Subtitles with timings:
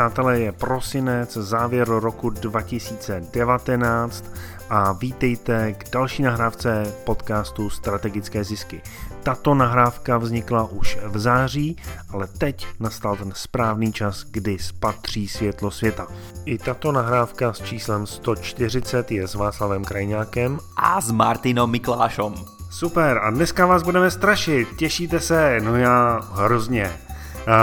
[0.00, 4.24] Přátelé, je prosinec, závěr roku 2019
[4.70, 8.82] a vítejte k další nahrávce podcastu Strategické zisky.
[9.22, 11.76] Tato nahrávka vznikla už v září,
[12.10, 16.06] ale teď nastal ten správný čas, kdy spatří světlo světa.
[16.44, 22.34] I tato nahrávka s číslem 140 je s Václavem Krajňákem a s Martinom Miklášom.
[22.70, 25.60] Super, a dneska vás budeme strašit, těšíte se?
[25.60, 27.09] No já hrozně.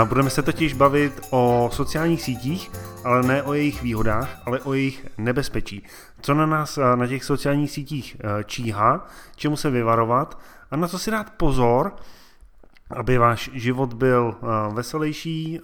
[0.04, 2.70] Budeme se totiž bavit o sociálních sítích,
[3.04, 5.82] ale ne o jejich výhodách, ale o jejich nebezpečí.
[6.20, 10.38] Co na nás na těch sociálních sítích e, číhá, čemu se vyvarovat
[10.70, 11.96] a na co si dát pozor,
[12.90, 15.60] aby váš život byl e, veselější,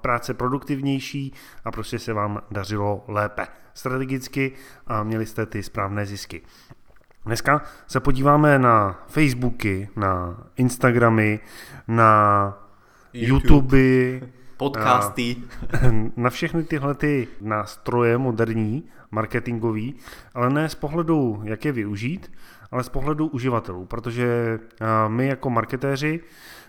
[0.00, 1.32] práce produktivnější
[1.64, 4.52] a prostě se vám dařilo lépe strategicky
[4.86, 6.42] a měli jste ty správné zisky.
[7.26, 11.40] Dneska se podíváme na Facebooky, na Instagramy,
[11.88, 12.63] na
[13.14, 13.78] YouTube,
[14.56, 15.36] podcasty.
[16.16, 19.94] Na všechny tyhle ty nástroje moderní, marketingový,
[20.34, 22.32] ale ne z pohledu, jak je využít,
[22.70, 24.58] ale z pohledu uživatelů, protože
[25.08, 26.20] my jako marketéři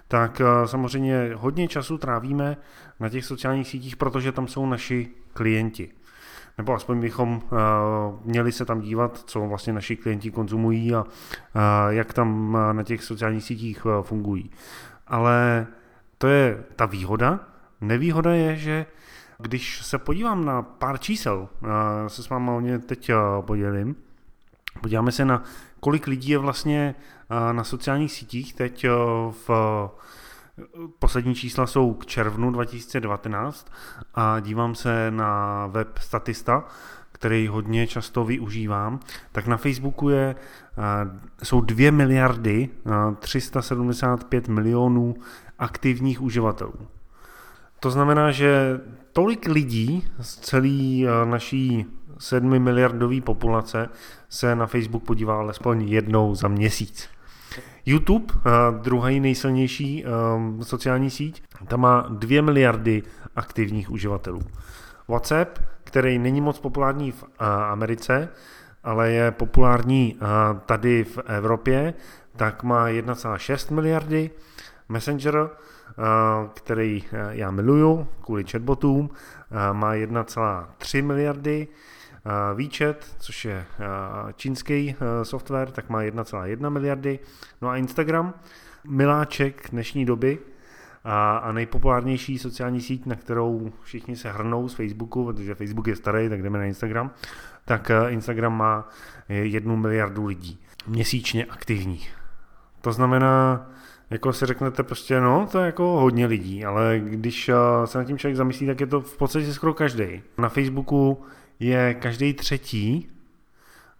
[0.07, 2.57] tak samozřejmě hodně času trávíme
[2.99, 5.89] na těch sociálních sítích, protože tam jsou naši klienti.
[6.57, 7.41] Nebo aspoň bychom
[8.25, 11.05] měli se tam dívat, co vlastně naši klienti konzumují a
[11.89, 14.51] jak tam na těch sociálních sítích fungují.
[15.07, 15.67] Ale
[16.17, 17.39] to je ta výhoda.
[17.81, 18.85] Nevýhoda je, že
[19.39, 21.49] když se podívám na pár čísel,
[22.07, 23.95] se s vámi o ně teď podělím,
[24.81, 25.43] podíváme se na
[25.79, 26.95] kolik lidí je vlastně
[27.51, 28.85] na sociálních sítích teď
[29.47, 29.49] v
[30.99, 33.71] Poslední čísla jsou k červnu 2019
[34.13, 36.63] a dívám se na web Statista,
[37.11, 38.99] který hodně často využívám,
[39.31, 40.35] tak na Facebooku je,
[41.43, 42.69] jsou 2 miliardy
[43.19, 45.15] 375 milionů
[45.59, 46.87] aktivních uživatelů.
[47.79, 48.79] To znamená, že
[49.13, 51.85] tolik lidí z celé eh, naší
[52.17, 53.89] 7 miliardové populace
[54.29, 57.09] se na Facebook podívá alespoň jednou za měsíc.
[57.85, 58.49] YouTube, eh,
[58.81, 60.09] druhý nejsilnější eh,
[60.63, 63.03] sociální síť, tam má 2 miliardy
[63.35, 64.41] aktivních uživatelů.
[65.07, 67.23] WhatsApp, který není moc populární v
[67.69, 68.29] Americe,
[68.83, 70.19] ale je populární
[70.65, 71.93] tady v Evropě,
[72.35, 74.29] tak má 1,6 miliardy
[74.89, 75.93] Messenger, eh,
[76.53, 79.09] který eh, já miluju kvůli chatbotům,
[79.51, 81.67] eh, má 1,3 miliardy.
[82.53, 83.65] WeChat, což je
[84.35, 87.19] čínský software, tak má 1,1 miliardy.
[87.61, 88.33] No a Instagram,
[88.87, 90.39] miláček dnešní doby,
[91.03, 96.29] a, nejpopulárnější sociální síť, na kterou všichni se hrnou z Facebooku, protože Facebook je starý,
[96.29, 97.11] tak jdeme na Instagram,
[97.65, 98.89] tak Instagram má
[99.29, 102.15] jednu miliardu lidí měsíčně aktivních.
[102.81, 103.67] To znamená,
[104.09, 107.53] jako si řeknete prostě, no, to je jako hodně lidí, ale když eh,
[107.85, 110.21] se nad tím člověk zamyslí, tak je to v podstatě skoro každý.
[110.37, 111.23] Na Facebooku
[111.59, 113.09] je každý třetí,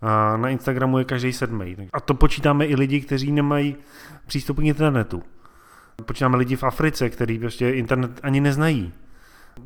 [0.01, 1.77] a na Instagramu je každý sedmý.
[1.93, 3.75] A to počítáme i lidi, kteří nemají
[4.25, 5.23] přístup k internetu.
[6.05, 8.93] Počítáme lidi v Africe, kteří prostě internet ani neznají.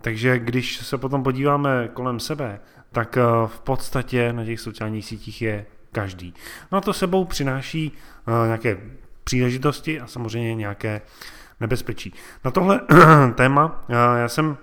[0.01, 2.59] Takže když se potom podíváme kolem sebe,
[2.91, 6.33] tak eh, v podstatě na těch sociálních sítích je každý.
[6.71, 7.91] No a to sebou přináší
[8.27, 8.77] eh, nějaké
[9.29, 11.01] příležitosti a samozřejmě nějaké
[11.59, 12.13] nebezpečí.
[12.45, 12.81] Na tohle
[13.35, 13.85] téma
[14.17, 14.57] já jsem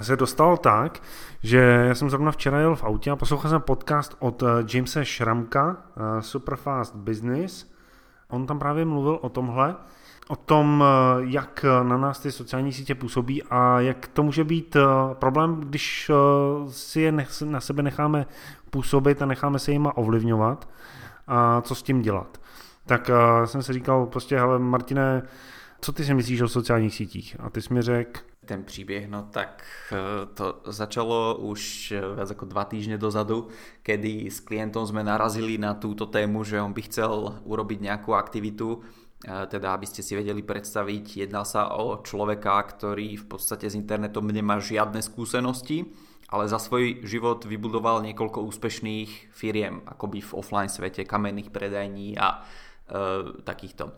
[0.00, 1.02] se dostal tak,
[1.42, 5.04] že já jsem zrovna včera jel v autě a poslouchal jsem podcast od eh, Jamesa
[5.04, 7.72] Šramka, eh, Superfast Business.
[8.28, 9.76] On tam právě mluvil o tomhle,
[10.28, 14.76] o tom, eh, jak na nás ty sociální sítě působí a jak to může být
[15.12, 16.10] problém, když
[16.68, 17.12] si je
[17.44, 18.26] na sebe necháme
[18.70, 20.68] působit a necháme se jima ovlivňovat
[21.26, 22.38] a co s tím dělat
[22.88, 25.22] tak uh, jsem si říkal prostě, hele Martine,
[25.80, 27.36] co ty si myslíš o sociálních sítích?
[27.40, 29.62] A ty jsi mi řekl, ten příběh, no tak
[29.92, 33.52] eh, to začalo už eh, viac ako dva týždne dozadu,
[33.84, 38.80] kedy s klientom sme narazili na túto tému, že on by chcel urobiť nejakú aktivitu,
[39.26, 44.22] teda aby ste si vedeli predstaviť, jedná sa o človeka, ktorý v podstate s internetom
[44.30, 45.90] nemá žiadne skúsenosti,
[46.30, 52.46] ale za svoj život vybudoval niekoľko úspešných firiem, akoby v offline svete, kamenných predajní a
[53.44, 53.92] takýchto.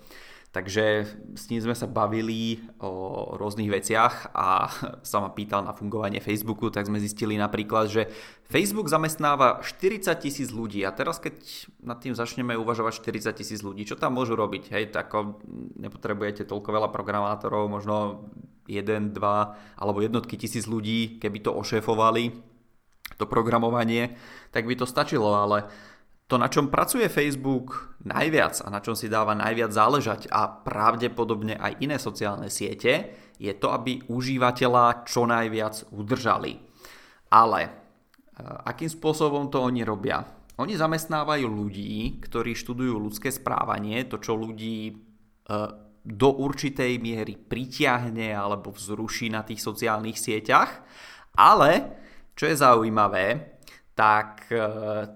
[0.51, 1.07] Takže
[1.39, 2.91] s ním sme sa bavili o
[3.39, 4.67] rôznych veciach a
[5.07, 8.11] sa ma pýtal na fungovanie Facebooku, tak sme zistili napríklad, že
[8.51, 11.39] Facebook zamestnáva 40 tisíc ľudí a teraz keď
[11.87, 12.99] nad tým začneme uvažovať
[13.31, 14.75] 40 tisíc ľudí, čo tam môžu robiť?
[14.75, 15.15] Hej, tak
[15.79, 18.27] nepotrebujete toľko veľa programátorov, možno
[18.67, 22.51] 1, 2 alebo jednotky tisíc ľudí, keby to ošéfovali,
[23.23, 24.19] to programovanie,
[24.51, 25.71] tak by to stačilo, ale
[26.31, 31.59] To, na čom pracuje Facebook najviac a na čom si dáva najviac záležať a pravdepodobne
[31.59, 36.55] aj iné sociálne siete, je to, aby užívateľa čo najviac udržali.
[37.35, 37.71] Ale e,
[38.47, 40.23] akým spôsobom to oni robia?
[40.55, 44.93] Oni zamestnávajú ľudí, ktorí študujú ľudské správanie, to, čo ľudí e,
[46.07, 50.79] do určitej miery pritiahne alebo vzruší na tých sociálnych sieťach.
[51.35, 51.91] Ale,
[52.39, 53.50] čo je zaujímavé,
[54.01, 54.57] tak e,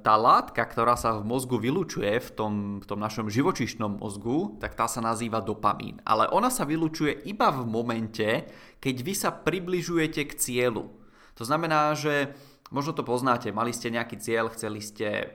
[0.04, 4.76] tá látka, ktorá sa v mozgu vylučuje, v tom, v tom našom živočišnom mozgu, tak
[4.76, 6.04] tá sa nazýva dopamín.
[6.04, 8.44] Ale ona sa vylučuje iba v momente,
[8.84, 10.92] keď vy sa približujete k cieľu.
[11.40, 12.36] To znamená, že
[12.69, 15.26] možno to poznáte, mali ste nejaký cieľ, chceli ste e,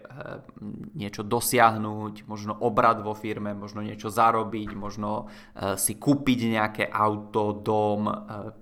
[0.94, 5.25] niečo dosiahnuť, možno obrad vo firme, možno niečo zarobiť, možno
[5.57, 8.13] e, si kúpiť nejaké auto, dom,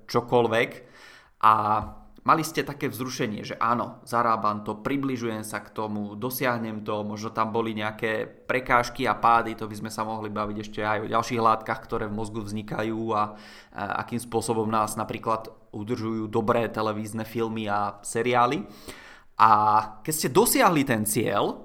[0.07, 0.69] čokoľvek.
[1.43, 1.53] A
[2.27, 7.31] mali ste také vzrušenie, že áno, zarábam to, približujem sa k tomu, dosiahnem to, možno
[7.31, 11.11] tam boli nejaké prekážky a pády, to by sme sa mohli baviť ešte aj o
[11.15, 13.39] ďalších látkach, ktoré v mozgu vznikajú a,
[13.71, 18.67] a akým spôsobom nás napríklad udržujú dobré televízne filmy a seriály.
[19.39, 19.51] A
[20.03, 21.63] keď ste dosiahli ten cieľ,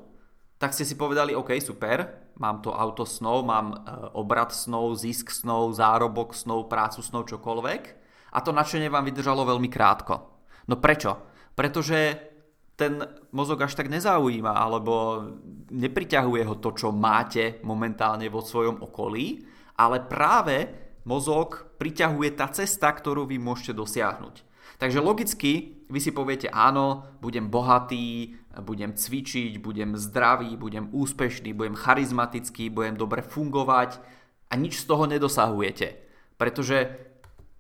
[0.63, 3.77] tak ste si povedali, OK, super, mám to auto snov, mám e,
[4.15, 7.83] obrad snov, zisk snov, zárobok snov, prácu snov, čokoľvek.
[8.31, 10.32] A to nadšenie vám vydržalo veľmi krátko.
[10.69, 11.19] No prečo?
[11.53, 12.31] Pretože
[12.77, 12.99] ten
[13.31, 15.23] mozog až tak nezaujíma, alebo
[15.71, 19.45] nepriťahuje ho to, čo máte momentálne vo svojom okolí,
[19.79, 20.69] ale práve
[21.05, 24.35] mozog priťahuje tá cesta, ktorú vy môžete dosiahnuť.
[24.81, 31.77] Takže logicky vy si poviete, áno, budem bohatý, budem cvičiť, budem zdravý, budem úspešný, budem
[31.77, 34.01] charizmatický, budem dobre fungovať
[34.49, 36.01] a nič z toho nedosahujete.
[36.41, 36.89] Pretože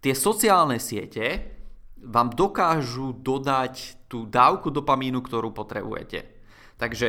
[0.02, 1.51] tie sociálne siete
[2.02, 6.26] vám dokážu dodať tú dávku dopamínu, ktorú potrebujete.
[6.76, 7.08] Takže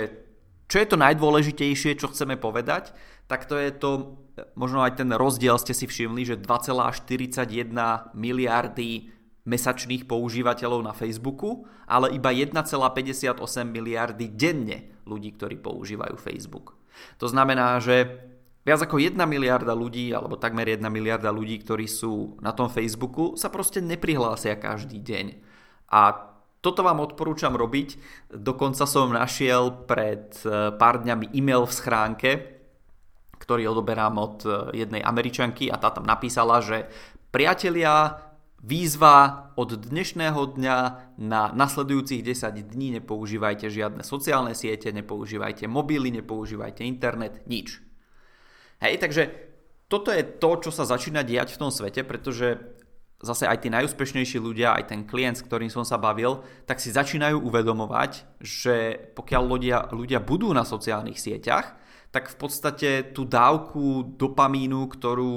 [0.70, 2.96] čo je to najdôležitejšie, čo chceme povedať,
[3.28, 4.18] tak to je to,
[4.54, 9.12] možno aj ten rozdiel ste si všimli, že 2,41 miliardy
[9.44, 13.36] mesačných používateľov na Facebooku, ale iba 1,58
[13.68, 16.80] miliardy denne ľudí, ktorí používajú Facebook.
[17.20, 18.24] To znamená, že
[18.64, 23.36] Viac ako 1 miliarda ľudí, alebo takmer 1 miliarda ľudí, ktorí sú na tom Facebooku,
[23.36, 25.26] sa proste neprihlásia každý deň.
[25.92, 26.32] A
[26.64, 28.00] toto vám odporúčam robiť.
[28.32, 32.32] Dokonca som našiel pred e, pár dňami e-mail v schránke,
[33.36, 34.50] ktorý odoberám od e,
[34.80, 36.88] jednej američanky a tá tam napísala, že
[37.36, 38.16] priatelia,
[38.64, 40.78] výzva od dnešného dňa
[41.20, 47.84] na nasledujúcich 10 dní nepoužívajte žiadne sociálne siete, nepoužívajte mobily, nepoužívajte internet, nič
[48.84, 49.32] Hej, takže
[49.88, 52.60] toto je to, čo sa začína diať v tom svete, pretože
[53.24, 56.92] zase aj tí najúspešnejší ľudia, aj ten klient, s ktorým som sa bavil, tak si
[56.92, 61.80] začínajú uvedomovať, že pokiaľ ľudia, ľudia budú na sociálnych sieťach,
[62.12, 65.34] tak v podstate tú dávku dopamínu, ktorú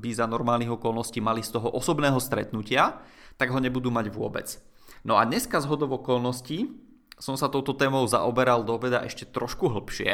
[0.00, 2.98] by za normálnych okolností mali z toho osobného stretnutia,
[3.36, 4.56] tak ho nebudú mať vôbec.
[5.04, 6.72] No a dneska z hodov okolností
[7.20, 10.12] som sa touto témou zaoberal do obeda ešte trošku hlbšie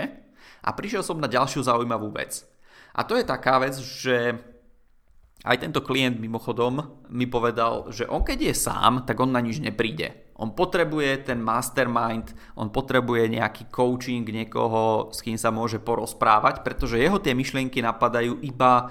[0.66, 2.44] a prišiel som na ďalšiu zaujímavú vec.
[2.92, 4.36] A to je taká vec, že
[5.42, 9.58] aj tento klient mimochodom mi povedal, že on keď je sám, tak on na nič
[9.58, 10.32] nepríde.
[10.38, 16.98] On potrebuje ten mastermind, on potrebuje nejaký coaching, niekoho, s kým sa môže porozprávať, pretože
[16.98, 18.84] jeho tie myšlienky napadajú iba e,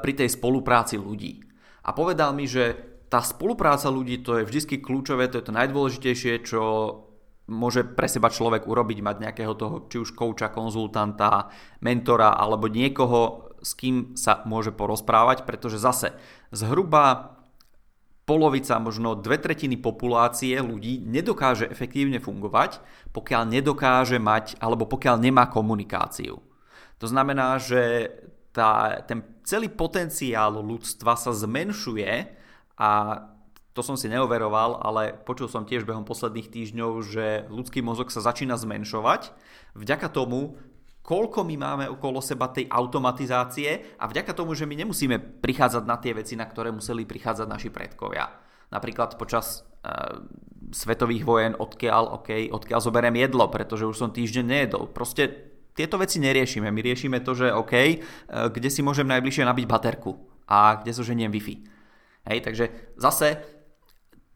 [0.00, 1.44] pri tej spolupráci ľudí.
[1.88, 2.76] A povedal mi, že
[3.08, 6.60] tá spolupráca ľudí to je vždy kľúčové, to je to najdôležitejšie, čo
[7.48, 11.48] môže pre seba človek urobiť, mať nejakého toho, či už kouča, konzultanta,
[11.80, 16.14] mentora alebo niekoho, s kým sa môže porozprávať, pretože zase
[16.54, 17.34] zhruba
[18.28, 22.84] polovica, možno dve tretiny populácie ľudí nedokáže efektívne fungovať,
[23.16, 26.36] pokiaľ nedokáže mať, alebo pokiaľ nemá komunikáciu.
[27.00, 28.12] To znamená, že
[28.52, 32.10] tá, ten celý potenciál ľudstva sa zmenšuje
[32.76, 32.90] a
[33.78, 38.18] to som si neoveroval, ale počul som tiež behom posledných týždňov, že ľudský mozog sa
[38.18, 39.30] začína zmenšovať
[39.78, 40.58] vďaka tomu,
[41.06, 45.94] koľko my máme okolo seba tej automatizácie a vďaka tomu, že my nemusíme prichádzať na
[46.02, 48.26] tie veci, na ktoré museli prichádzať naši predkovia.
[48.74, 49.88] Napríklad počas e,
[50.74, 54.90] svetových vojen, odkiaľ, okay, odkiaľ zoberiem jedlo, pretože už som týždeň nejedol.
[54.90, 56.68] Proste tieto veci neriešime.
[56.68, 57.96] My riešime to, že OK, e,
[58.28, 61.78] kde si môžem najbližšie nabiť baterku a kde zoženiem Wi-Fi.
[62.28, 62.64] Hej, takže
[63.00, 63.40] zase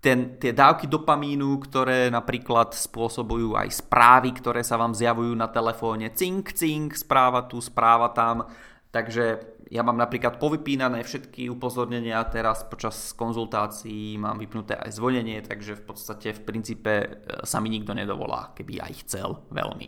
[0.02, 6.11] ten, tie dávky dopamínu, ktoré napríklad spôsobujú aj správy, ktoré sa vám zjavujú na telefóne,
[6.11, 8.50] cink, cink, správa tu, správa tam.
[8.90, 9.38] Takže
[9.71, 15.87] ja mám napríklad povypínané všetky upozornenia teraz počas konzultácií, mám vypnuté aj zvonenie, takže v
[15.87, 17.09] podstate v princípe e,
[17.47, 19.87] sa mi nikto nedovolá, keby aj chcel veľmi.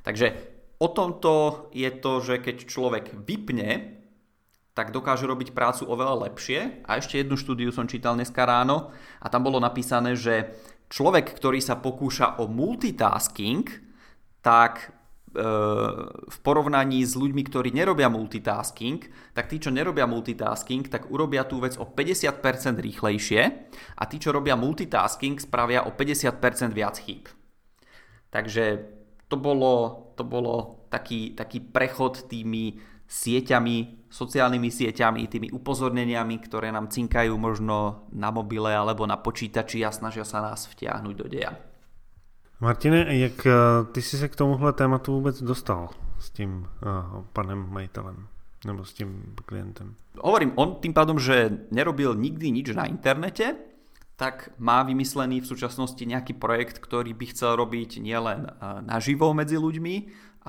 [0.00, 0.26] Takže
[0.80, 3.99] o tomto je to, že keď človek vypne,
[4.74, 6.86] tak dokáže robiť prácu oveľa lepšie.
[6.86, 10.54] A ešte jednu štúdiu som čítal dneska ráno a tam bolo napísané, že
[10.88, 13.66] človek, ktorý sa pokúša o multitasking,
[14.40, 14.94] tak
[15.30, 18.98] v porovnaní s ľuďmi, ktorí nerobia multitasking,
[19.30, 22.42] tak tí, čo nerobia multitasking, tak urobia tú vec o 50%
[22.82, 23.42] rýchlejšie
[23.94, 27.30] a tí, čo robia multitasking, spravia o 50% viac chýb.
[28.34, 28.90] Takže
[29.30, 36.90] to bolo, to bolo taký, taký prechod tými sieťami, sociálnymi sieťami, tými upozorneniami, ktoré nám
[36.90, 41.54] cinkajú možno na mobile alebo na počítači a snažia sa nás vtiahnuť do deja.
[42.60, 43.52] Martine, jak eh,
[43.92, 45.88] ty jsi se k tomuhle tématu vůbec dostal
[46.18, 48.26] s tím uh, panem majitelem?
[48.66, 49.94] Nebo s tím klientem?
[50.20, 53.56] Hovorím, on tým pádom, že nerobil nikdy nič na internete,
[54.20, 58.52] tak má vymyslený v súčasnosti nejaký projekt, ktorý by chcel robiť nielen eh,
[58.84, 59.94] naživo medzi ľuďmi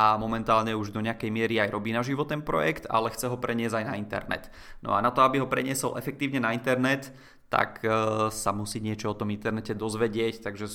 [0.02, 3.78] a momentálne už do nejakej miery aj robí naživo ten projekt, ale chce ho preniesť
[3.78, 4.50] aj na internet.
[4.82, 7.14] No a na to, aby ho preniesol efektívne na internet,
[7.54, 7.86] tak
[8.32, 10.72] sa musí niečo o tom internete dozvedieť, takže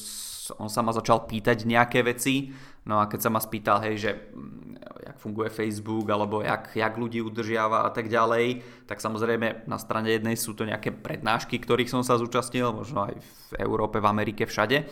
[0.61, 2.55] on sa ma začal pýtať nejaké veci,
[2.87, 4.79] no a keď sa ma spýtal, hej, že mm,
[5.11, 10.15] jak funguje Facebook, alebo jak, jak ľudí udržiava a tak ďalej, tak samozrejme na strane
[10.15, 14.47] jednej sú to nejaké prednášky, ktorých som sa zúčastnil, možno aj v Európe, v Amerike,
[14.47, 14.87] všade.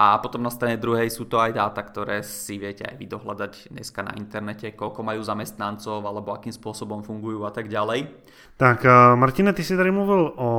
[0.00, 3.68] A potom na strane druhej sú to aj dáta, ktoré si viete aj vy dohľadať
[3.68, 8.08] dneska na internete, koľko majú zamestnancov alebo akým spôsobom fungujú a tak ďalej.
[8.56, 10.50] Tak eh, Martine, ty jsi tady mluvil o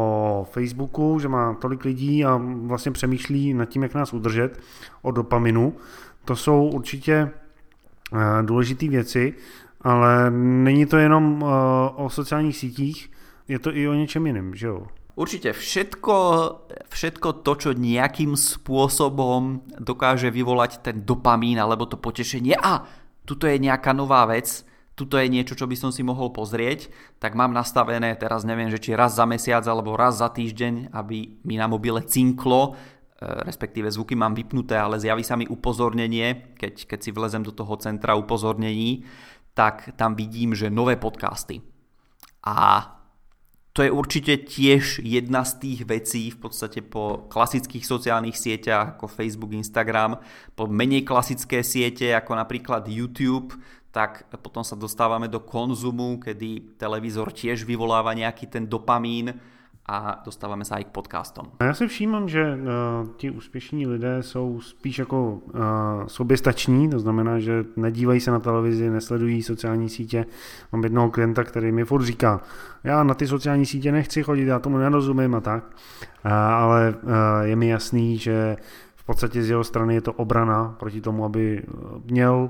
[0.52, 4.60] Facebooku, že má tolik lidí a vlastně přemýšlí nad tím, jak nás udržet,
[5.02, 5.74] o dopaminu.
[6.26, 7.32] To jsou určitě
[8.14, 9.34] eh, důležité věci,
[9.82, 11.48] ale není to jenom eh,
[11.96, 13.12] o sociálních sítích,
[13.48, 14.88] je to i o něčem jiném, že jo?
[15.22, 16.18] Určite všetko,
[16.90, 22.82] všetko to, čo nejakým spôsobom dokáže vyvolať ten dopamín alebo to potešenie a
[23.22, 24.66] tuto je nejaká nová vec,
[24.98, 26.90] tuto je niečo, čo by som si mohol pozrieť,
[27.22, 31.38] tak mám nastavené teraz neviem, že či raz za mesiac alebo raz za týždeň, aby
[31.46, 36.90] mi na mobile cinklo, e, respektíve zvuky mám vypnuté, ale zjaví sa mi upozornenie, keď,
[36.90, 39.06] keď si vlezem do toho centra upozornení,
[39.54, 41.62] tak tam vidím, že nové podcasty.
[42.42, 43.01] A
[43.72, 49.08] to je určite tiež jedna z tých vecí v podstate po klasických sociálnych sieťach ako
[49.08, 50.20] Facebook, Instagram,
[50.60, 53.56] po menej klasické siete ako napríklad YouTube,
[53.96, 59.40] tak potom sa dostávame do konzumu, kedy televízor tiež vyvoláva nejaký ten dopamín,
[59.92, 61.46] a dostáváme se i k podcastom.
[61.62, 65.62] Já si všímám, že uh, ti úspěšní lidé jsou spíš jako uh,
[66.08, 70.26] soběstační, to znamená, že nedívají se na televizi, nesledují sociální sítě.
[70.72, 72.42] Mám jednoho klienta, který mi furt říká,
[72.84, 75.64] já na ty sociální sítě nechci chodit, já tomu nerozumím a tak,
[76.26, 78.58] uh, ale uh, je mi jasný, že
[78.96, 81.64] v podstatě z jeho strany je to obrana proti tomu, aby
[82.06, 82.50] měl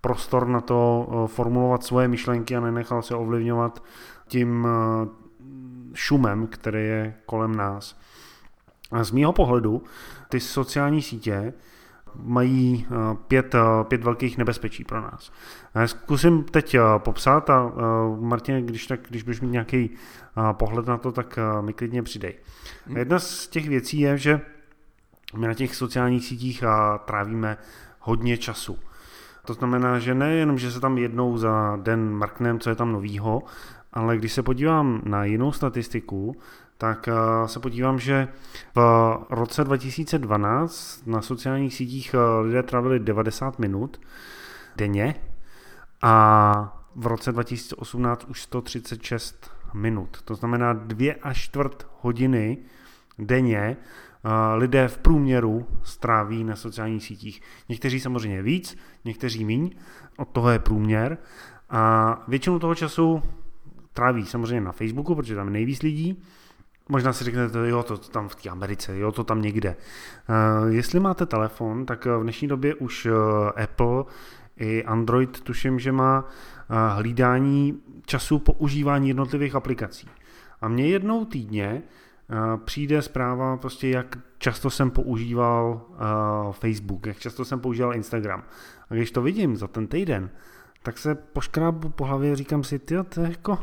[0.00, 3.82] prostor na to formulovat svoje myšlenky a nenechal se ovlivňovat
[4.28, 4.68] tím
[5.94, 8.00] šumem, který je kolem nás.
[8.90, 9.82] A z mýho pohledu
[10.28, 11.52] ty sociální sítě
[12.14, 15.32] mají eh, pět, eh, pět velkých nebezpečí pro nás.
[15.86, 17.72] Zkusím teď eh, popsat a
[18.20, 19.90] Martin, když, tak, když budeš mít nějaký
[20.52, 22.34] pohled na to, tak mi klidně přidej.
[22.86, 22.96] Hmm.
[22.96, 24.40] Jedna z těch věcí je, že
[25.36, 26.64] my na těch sociálních sítích
[27.04, 27.56] trávíme
[28.00, 28.78] hodně času.
[29.46, 33.42] To znamená, že nejenom, že se tam jednou za den marknem, co je tam novýho,
[33.92, 36.36] ale když se podívám na jinou statistiku,
[36.80, 38.28] tak eh, se podívám, že
[38.74, 44.00] v roce 2012 na sociálních sítích eh, lidé trávili 90 minut
[44.76, 45.14] denně
[46.02, 50.22] a v roce 2018 už 136 minut.
[50.22, 52.58] To znamená dvě až čtvrt hodiny
[53.18, 53.76] denně eh,
[54.56, 57.42] lidé v průměru stráví na sociálních sítích.
[57.68, 59.70] Někteří samozřejmě víc, někteří míň,
[60.16, 61.18] od toho je průměr.
[61.70, 63.22] A většinu toho času
[64.00, 66.22] tráví samozřejmě na Facebooku, protože tam je nejvíc lidí.
[66.88, 69.76] Možná si řeknete, jo, to tam v té Americe, jo, to tam někde.
[69.76, 73.12] Uh, jestli máte telefon, tak v dnešní době už uh,
[73.62, 74.04] Apple
[74.56, 76.24] i Android tuším, že má
[76.94, 80.08] hlídání času používání jednotlivých aplikací.
[80.60, 81.82] A mně jednou týdně
[82.64, 85.80] přijde zpráva, prostě jak často jsem používal
[86.52, 88.42] Facebook, jak často jsem používal Instagram.
[88.90, 90.30] A když to vidím za ten týden,
[90.82, 93.58] tak se poškrábu po hlavě říkám si, ty to je jako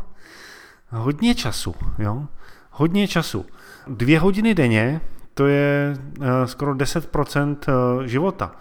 [0.89, 2.27] hodně času, jo?
[2.71, 3.45] Hodně času.
[3.87, 5.01] Dvě hodiny denně,
[5.33, 8.55] to je uh, skoro 10% uh, života.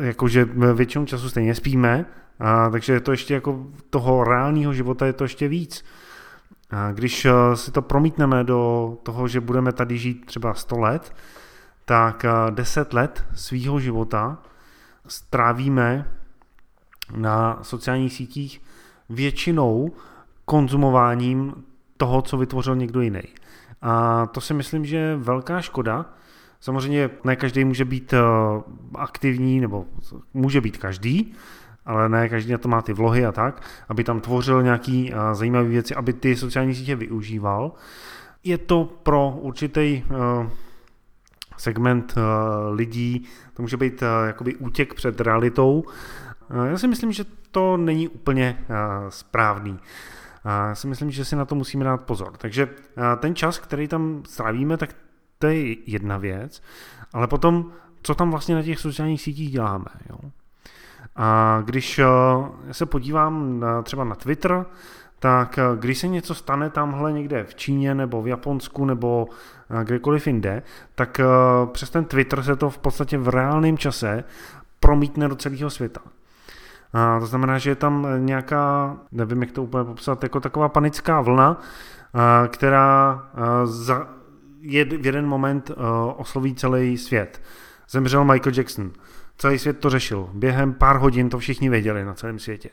[0.00, 2.06] Jakože většinou času stejně spíme,
[2.40, 5.84] a, takže je to ještě jako toho reálného života je to ještě víc.
[6.70, 11.14] A když uh, si to promítneme do toho, že budeme tady žít třeba 100 let,
[11.84, 14.38] tak uh, 10 let svýho života
[15.08, 16.06] strávíme
[17.16, 18.62] na sociálních sítích
[19.08, 19.92] většinou
[20.44, 21.54] konzumováním
[21.96, 23.22] toho, co vytvořil někdo jiný.
[23.82, 26.06] A to si myslím, že je velká škoda.
[26.60, 28.18] Samozřejmě ne každý může být eh,
[28.94, 29.84] aktivní, nebo
[30.34, 31.34] může být každý,
[31.86, 35.34] ale ne každý na to má ty vlohy a tak, aby tam tvořil nějaký eh,
[35.34, 37.72] zajímavé věci, aby ty sociální sítě využíval.
[38.44, 40.50] Je to pro určitý eh,
[41.56, 42.14] segment
[42.70, 45.84] lidí, to může být jakoby útěk před realitou.
[46.50, 48.58] Já si myslím, že to není úplně
[49.08, 49.78] správný.
[50.44, 52.36] Já si myslím, že si na to musíme dát pozor.
[52.36, 52.68] Takže
[53.18, 54.96] ten čas, který tam strávíme, tak
[55.38, 56.62] to je jedna věc,
[57.12, 57.72] ale potom,
[58.02, 59.86] co tam vlastně na těch sociálních sítích děláme.
[60.10, 60.18] Jo?
[61.16, 62.00] A když
[62.72, 64.66] se podívám na, třeba na Twitter,
[65.18, 69.28] tak když se něco stane tamhle někde v Číně nebo v Japonsku nebo
[69.84, 70.62] kdekoliv jinde,
[70.94, 71.20] tak
[71.72, 74.24] přes ten Twitter se to v podstatě v reálném čase
[74.80, 76.00] promítne do celého světa.
[76.96, 81.20] A to znamená, že je tam nějaká, nevím, jak to úplně popsat, jako taková panická
[81.20, 81.60] vlna,
[82.48, 83.22] která
[83.64, 84.08] za,
[84.60, 85.70] je, v jeden moment
[86.16, 87.42] osloví celý svět.
[87.90, 88.90] Zemřel Michael Jackson.
[89.38, 90.30] Celý svět to řešil.
[90.32, 92.70] Během pár hodin to všichni věděli na celém světě.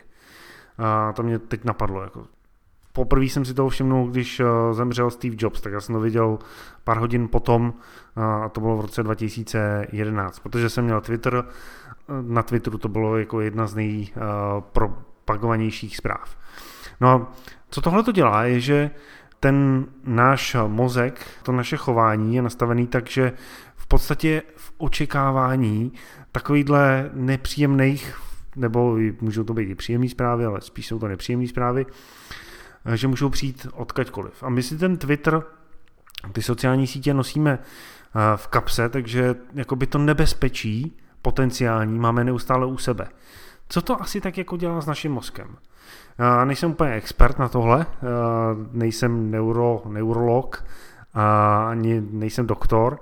[0.78, 2.02] A to mě teď napadlo.
[2.02, 2.26] Jako.
[2.92, 6.38] Poprvé jsem si toho všimnul, když zemřel Steve Jobs, tak já jsem to viděl
[6.84, 7.74] pár hodin potom,
[8.16, 11.44] a to bylo v roce 2011, protože jsem měl Twitter
[12.22, 16.36] na Twitteru to bylo jako jedna z nejpropagovanějších zpráv.
[17.00, 17.32] No a
[17.70, 18.90] co tohle to dělá, je, že
[19.40, 23.32] ten náš mozek, to naše chování je nastavený tak, že
[23.76, 25.92] v podstatě v očekávání
[26.32, 28.18] takovýchhle nepříjemných,
[28.56, 31.86] nebo můžou to být i příjemné zprávy, ale spíš jsou to nepříjemné zprávy,
[32.94, 34.42] že můžou přijít odkaďkoliv.
[34.42, 35.42] A my si ten Twitter,
[36.32, 37.58] ty sociální sítě nosíme
[38.36, 43.08] v kapse, takže jakoby to nebezpečí potenciální máme neustále u sebe.
[43.68, 45.56] Co to asi tak jako dělá s naším mozkem?
[46.18, 47.86] Já nejsem úplně expert na tohle,
[48.72, 50.64] nejsem neuro, neurolog,
[51.68, 52.98] ani nejsem doktor,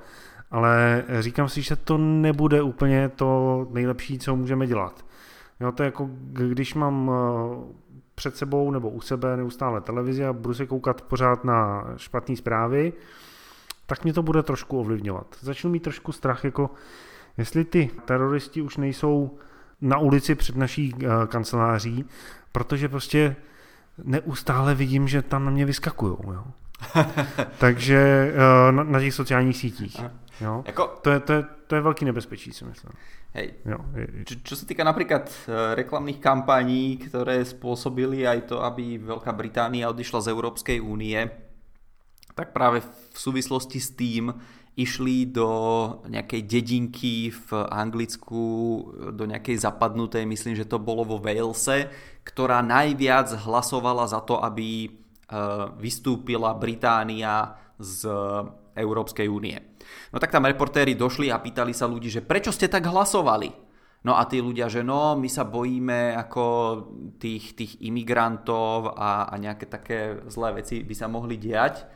[0.50, 5.04] ale říkám si, že to nebude úplně to nejlepší, co můžeme dělat.
[5.60, 7.10] Jo, to je jako když mám
[8.14, 12.92] před sebou nebo u sebe neustále televizi a budu se koukat pořád na špatné zprávy,
[13.86, 15.26] tak mě to bude trošku ovlivňovat.
[15.40, 16.70] Začnu mít trošku strach, jako
[17.38, 19.38] jestli ty teroristi už nejsou
[19.80, 22.04] na ulici před naší eh, kanceláří,
[22.52, 23.36] protože prostě
[24.04, 26.16] neustále vidím, že tam na mě vyskakují.
[27.58, 30.00] Takže eh, na, na těch sociálních sítích.
[30.40, 30.62] Jo.
[30.66, 30.98] Jako...
[31.02, 32.92] To, je, to, je, to je velký nebezpečí, si myslím.
[33.32, 33.52] Hej.
[33.64, 33.78] Jo.
[34.28, 39.88] Čo, čo sa týka napríklad eh, reklamných kampaní, ktoré spôsobili aj to, aby Veľká Británia
[39.88, 41.16] odišla z Európskej únie,
[42.36, 44.36] tak práve v súvislosti s tým,
[44.72, 45.50] išli do
[46.08, 48.44] nejakej dedinky v Anglicku,
[49.12, 51.92] do nejakej zapadnutej, myslím, že to bolo vo Walese,
[52.24, 54.88] ktorá najviac hlasovala za to, aby e,
[55.76, 58.08] vystúpila Británia z
[58.72, 59.60] Európskej únie.
[60.12, 63.52] No tak tam reportéri došli a pýtali sa ľudí, že prečo ste tak hlasovali?
[64.02, 66.44] No a tí ľudia, že no, my sa bojíme ako
[67.22, 71.86] tých, tých imigrantov a, a nejaké také zlé veci by sa mohli diať.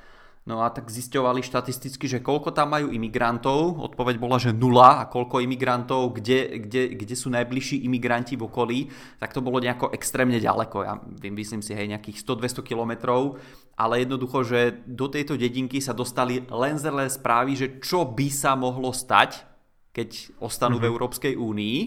[0.46, 3.82] No a tak zisťovali štatisticky, že koľko tam majú imigrantov.
[3.82, 5.02] Odpoveď bola, že nula.
[5.02, 8.78] A koľko imigrantov, kde, kde, kde sú najbližší imigranti v okolí,
[9.18, 10.76] tak to bolo nejako extrémne ďaleko.
[10.86, 13.42] Ja viem, myslím si, hej, nejakých 100-200 kilometrov.
[13.74, 18.54] Ale jednoducho, že do tejto dedinky sa dostali len zrlé správy, že čo by sa
[18.54, 19.42] mohlo stať,
[19.90, 20.86] keď ostanú mm-hmm.
[20.86, 20.92] v mhm.
[20.94, 21.78] Európskej únii.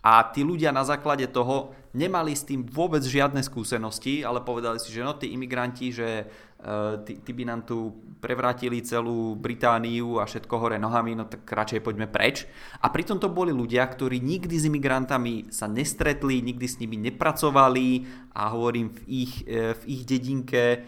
[0.00, 4.94] A tí ľudia na základe toho nemali s tým vôbec žiadne skúsenosti, ale povedali si,
[4.94, 6.24] že no tí imigranti, že
[6.58, 11.46] Eh, ty, ty by nám tu prevrátili celú Britániu a všetko hore nohami, no tak
[11.46, 12.50] radšej poďme preč.
[12.82, 18.10] A pritom to boli ľudia, ktorí nikdy s imigrantami sa nestretli, nikdy s nimi nepracovali
[18.34, 20.82] a hovorím v ich, eh, v ich dedinke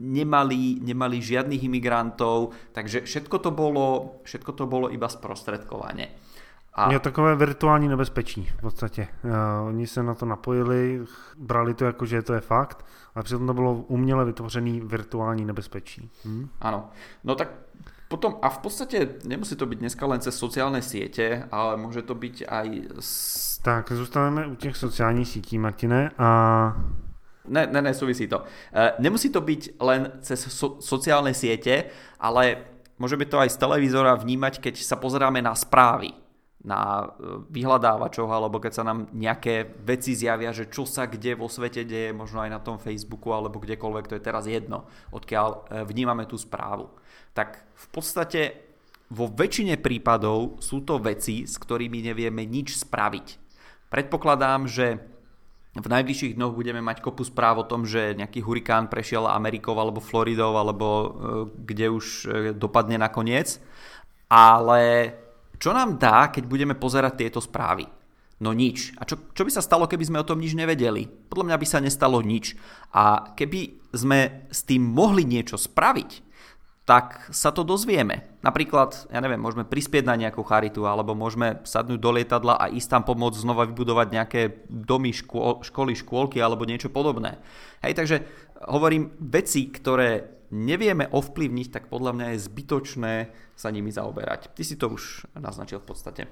[0.00, 6.16] nemali, nemali žiadnych imigrantov, takže všetko to bolo, všetko to bolo iba sprostredkovanie.
[6.74, 6.92] A...
[6.92, 9.08] Je takové virtuální nebezpečí v podstatě.
[9.24, 11.00] Uh, oni se na to napojili,
[11.38, 16.10] brali to jako, že to je fakt, ale přitom to bylo uměle vytvořený virtuální nebezpečí.
[16.24, 16.48] Hm?
[16.60, 16.90] Ano.
[17.24, 17.48] No tak
[18.10, 22.18] potom, a v podstate nemusí to byť dneska len cez sociálne siete, ale môže to
[22.18, 22.68] byť aj...
[22.98, 23.62] S...
[23.62, 26.28] Tak, zůstaneme u těch sociálních sítí, Martine, a...
[27.48, 28.42] Ne, ne, ne, súvisí to.
[28.74, 31.86] E, nemusí to byť len cez so, sociálne siete,
[32.18, 32.66] ale
[32.98, 36.10] môže byť to aj z televízora vnímať, keď sa pozeráme na správy
[36.60, 41.48] na e, vyhľadávačoch, alebo keď sa nám nejaké veci zjavia, že čo sa kde vo
[41.48, 45.58] svete deje, možno aj na tom Facebooku, alebo kdekoľvek, to je teraz jedno, odkiaľ e,
[45.88, 46.92] vnímame tú správu.
[47.32, 48.40] Tak v podstate
[49.08, 53.26] vo väčšine prípadov sú to veci, s ktorými nevieme nič spraviť.
[53.88, 55.00] Predpokladám, že
[55.70, 60.02] v najbližších dňoch budeme mať kopu správ o tom, že nejaký hurikán prešiel Amerikou alebo
[60.02, 61.08] Floridou alebo e,
[61.56, 62.06] kde už
[62.58, 63.56] dopadne nakoniec.
[64.30, 65.10] Ale
[65.60, 67.84] čo nám dá, keď budeme pozerať tieto správy?
[68.40, 68.96] No nič.
[68.96, 71.04] A čo, čo by sa stalo, keby sme o tom nič nevedeli?
[71.04, 72.56] Podľa mňa by sa nestalo nič.
[72.96, 76.32] A keby sme s tým mohli niečo spraviť,
[76.88, 78.40] tak sa to dozvieme.
[78.40, 82.98] Napríklad, ja neviem, môžeme prispieť na nejakú charitu, alebo môžeme sadnúť do lietadla a ísť
[82.98, 87.38] tam pomôcť znova vybudovať nejaké domy, škôl, školy, škôlky alebo niečo podobné.
[87.84, 88.16] Hej, takže
[88.66, 93.14] hovorím, veci, ktoré nevieme ovplyvniť, tak podľa mňa je zbytočné
[93.60, 94.56] sa nimi zaoberať.
[94.56, 96.26] Ty si to už naznačil v podstate.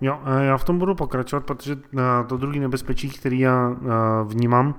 [0.00, 3.88] Jo, já v tom budu pokračovat, protože eh, to druhý nebezpečí, který já eh,
[4.24, 4.74] vnímám,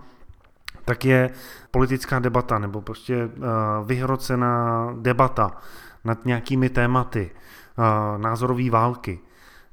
[0.85, 1.29] tak je
[1.71, 3.29] politická debata nebo prostě
[3.85, 5.51] vyhrocená debata
[6.03, 7.31] nad nějakými tématy,
[8.17, 9.19] názorové války.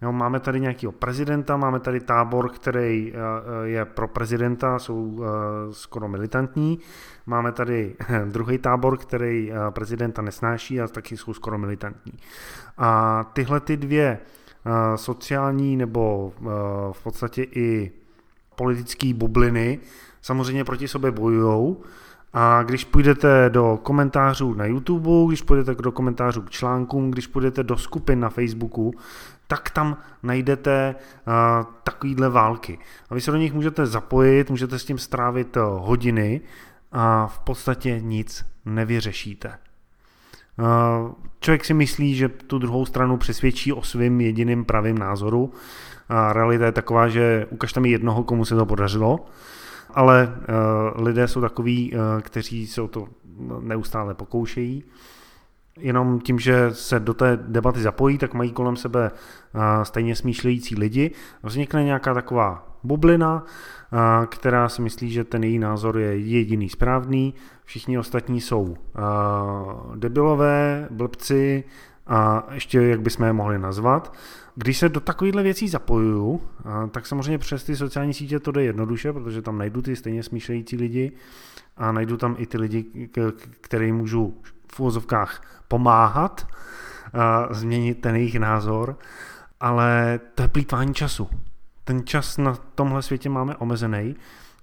[0.03, 3.19] Jo, máme tady nějakého prezidenta, máme tady tábor, který uh,
[3.65, 5.25] je pro prezidenta, jsou
[5.71, 6.79] skoro militantní.
[7.27, 7.95] Máme tady
[8.31, 12.13] druhý tábor, který prezidenta nesnáší a taky jsou skoro militantní.
[12.79, 14.19] A tyhle ty dvě
[14.97, 16.33] sociální nebo
[16.93, 17.93] v podstatě i
[18.57, 19.81] politické bubliny
[20.23, 21.77] samozřejmě proti sobě bojují.
[22.35, 27.63] A když půjdete do komentářů na YouTube, když půjdete do komentářů k článkům, když půjdete
[27.63, 28.95] do skupin na Facebooku,
[29.47, 31.33] tak tam najdete uh,
[31.85, 32.79] takovýhle války.
[33.11, 36.41] A vy se do nich můžete zapojit, můžete s tím strávit uh, hodiny
[36.93, 39.59] a v podstatě nic nevyřešíte.
[40.59, 45.53] Uh, člověk si myslí, že tu druhou stranu přesvědčí o svým jediným pravým názoru.
[46.09, 49.27] A realita je taková, že ukažte mi jednoho, komu se to podařilo
[49.95, 50.35] ale
[50.95, 53.09] lidé jsou takový, uh, kteří se o to
[53.61, 54.85] neustále pokoušejí.
[55.79, 60.75] Jenom tím, že se do té debaty zapojí, tak mají kolem sebe uh, stejně smýšlející
[60.75, 61.11] lidi.
[61.43, 67.35] Vznikne nějaká taková bublina, uh, která si myslí, že ten její názor je jediný správný.
[67.65, 71.65] Všichni ostatní jsou uh, debilové, blbci
[72.07, 74.15] a ještě jak bychom je mohli nazvat.
[74.55, 76.41] Když se do takovýchhle věcí zapojuju,
[76.91, 80.77] tak samozřejmě přes ty sociální sítě to jde jednoduše, protože tam najdu ty stejně smýšlející
[80.77, 81.13] lidi
[81.77, 83.09] a najdu tam i ty lidi,
[83.61, 84.35] kterým můžu
[84.75, 86.47] v úvozovkách pomáhat,
[87.51, 88.99] změnit ten jejich názor,
[89.61, 91.29] ale to je plýtvání času.
[91.85, 94.17] Ten čas na tomhle světě máme omezený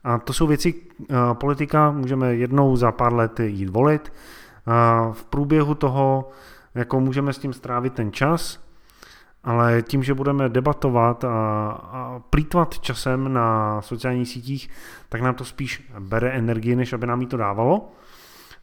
[0.04, 0.74] a to jsou věci,
[1.34, 4.14] politika můžeme jednou za pár let jít volit,
[5.12, 6.30] v průběhu toho
[6.76, 8.60] jako můžeme s tím strávit ten čas,
[9.44, 11.30] ale tím, že budeme debatovat a,
[11.72, 14.70] a plítvat časem na sociálních sítích,
[15.10, 17.92] tak nám to spíš bere energii, než aby nám jí to dávalo.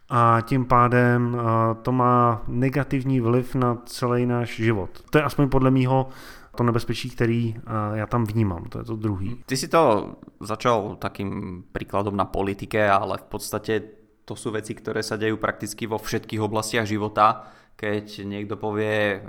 [0.09, 1.37] A tím pádem
[1.83, 4.91] to má negativní vliv na celý náš život.
[5.11, 6.09] To je aspoň podle mýho
[6.57, 7.57] to nebezpečí, který
[7.95, 9.43] já tam vnímám, to je to druhý.
[9.47, 13.83] Ty si to začal takým príkladom na politike, ale v podstate
[14.25, 19.29] to sú veci, ktoré sa dejú prakticky vo všetkých oblastiach života keď niekto povie, e,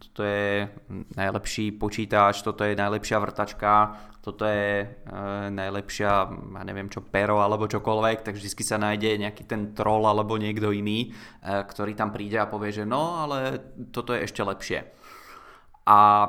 [0.00, 0.72] toto je
[1.14, 3.72] najlepší počítač, toto je najlepšia vrtačka,
[4.24, 4.86] toto je e,
[5.52, 10.40] najlepšia, ja neviem čo, pero alebo čokoľvek, tak vždy sa nájde nejaký ten troll alebo
[10.40, 13.60] niekto iný, e, ktorý tam príde a povie, že no, ale
[13.92, 14.88] toto je ešte lepšie.
[15.84, 16.28] A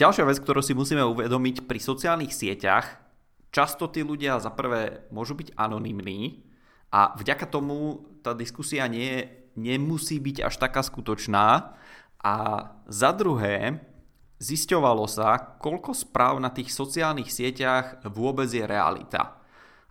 [0.00, 3.04] ďalšia vec, ktorú si musíme uvedomiť pri sociálnych sieťach,
[3.52, 6.40] často tí ľudia za prvé môžu byť anonymní
[6.88, 11.76] a vďaka tomu tá diskusia nie je nemusí byť až taká skutočná.
[12.22, 12.34] A
[12.86, 13.82] za druhé,
[14.42, 19.38] zisťovalo sa, koľko správ na tých sociálnych sieťach vôbec je realita.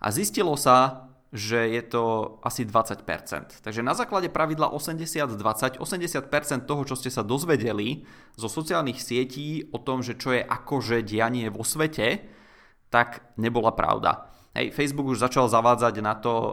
[0.02, 3.64] A zistilo sa, že je to asi 20%.
[3.64, 8.04] Takže na základe pravidla 80-20, 80% toho, čo ste sa dozvedeli
[8.36, 12.28] zo sociálnych sietí o tom, že čo je akože dianie vo svete,
[12.92, 14.31] tak nebola pravda.
[14.52, 16.52] Hej, Facebook už začal zavádzať na to e,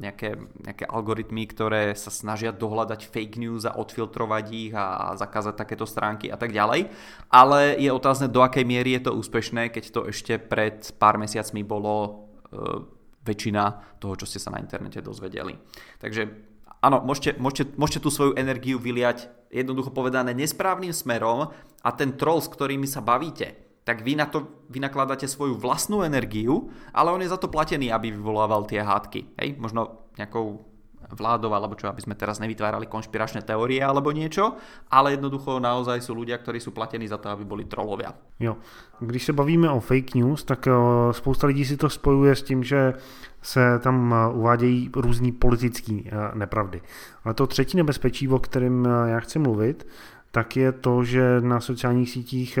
[0.00, 0.32] nejaké,
[0.64, 6.32] nejaké algoritmy, ktoré sa snažia dohľadať fake news a odfiltrovať ich a zakázať takéto stránky
[6.32, 6.88] a tak ďalej.
[7.28, 11.60] Ale je otázne, do akej miery je to úspešné, keď to ešte pred pár mesiacmi
[11.60, 12.80] bolo uh,
[13.28, 15.60] väčšina toho, čo ste sa na internete dozvedeli.
[16.00, 16.32] Takže
[16.80, 21.52] áno, môžete, môžete, môžete tú svoju energiu vyliať jednoducho povedané nesprávnym smerom
[21.84, 26.72] a ten troll, s ktorými sa bavíte, tak vy na to vynakladáte svoju vlastnú energiu,
[26.96, 29.36] ale on je za to platený, aby vyvolával tie hádky.
[29.36, 30.74] Hej, možno nejakou
[31.10, 34.56] vládou, alebo čo, aby sme teraz nevytvárali konšpiračné teórie alebo niečo,
[34.88, 38.16] ale jednoducho naozaj sú ľudia, ktorí sú platení za to, aby boli trolovia.
[38.40, 38.56] Jo.
[39.00, 40.72] Když se bavíme o fake news, tak eh,
[41.12, 42.94] spousta lidí si to spojuje s tím, že
[43.42, 46.80] se tam eh, uvádějí různý politický eh, nepravdy.
[47.24, 49.86] Ale to třetí nebezpečí, o kterém já chci mluvit,
[50.30, 52.58] tak je to, že na sociálních sítích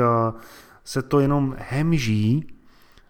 [0.84, 2.46] se to jenom hemží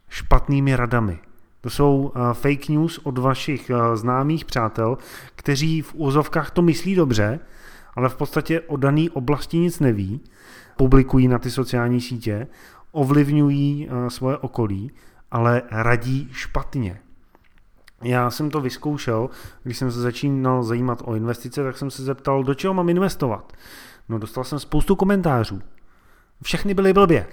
[0.08, 1.18] špatnými radami.
[1.60, 4.98] To jsou fake news od vašich známých přátel,
[5.34, 7.40] kteří v úzovkách to myslí dobře,
[7.94, 10.20] ale v podstatě o dané oblasti nic neví,
[10.76, 12.46] publikují na ty sociální sítě,
[12.92, 14.90] ovlivňují svoje okolí,
[15.30, 17.00] ale radí špatně.
[18.02, 19.30] Já jsem to vyzkoušel,
[19.62, 23.52] když jsem se začínal zajímat o investice, tak jsem se zeptal, do čeho mám investovat.
[24.08, 25.62] No dostal jsem spoustu komentářů.
[26.42, 27.26] Všechny byly blbě.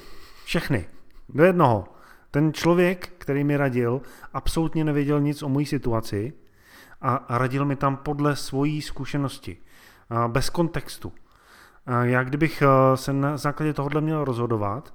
[0.45, 0.86] Všechny.
[1.30, 1.88] Do jednoho.
[2.32, 4.01] Ten člověk, který mi radil,
[4.34, 6.34] absolutně nevěděl nic o mojí situaci
[7.01, 9.58] a radil mi tam podle svojí zkušenosti.
[10.27, 11.13] Bez kontextu.
[12.01, 14.93] Já kdybych eh, se na základě tohohle měl rozhodovat,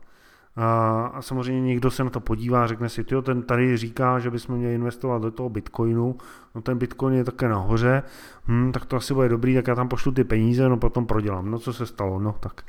[0.58, 4.56] a samozřejmě někdo se na to podívá, řekne si, tyjo, ten tady říká, že bychom
[4.56, 6.16] měli investovat do toho Bitcoinu,
[6.54, 8.02] no ten Bitcoin je také nahoře,
[8.48, 11.50] hm, tak to asi bude dobrý, tak já tam pošlu ty peníze, no potom prodělám.
[11.50, 12.62] No co se stalo, no tak.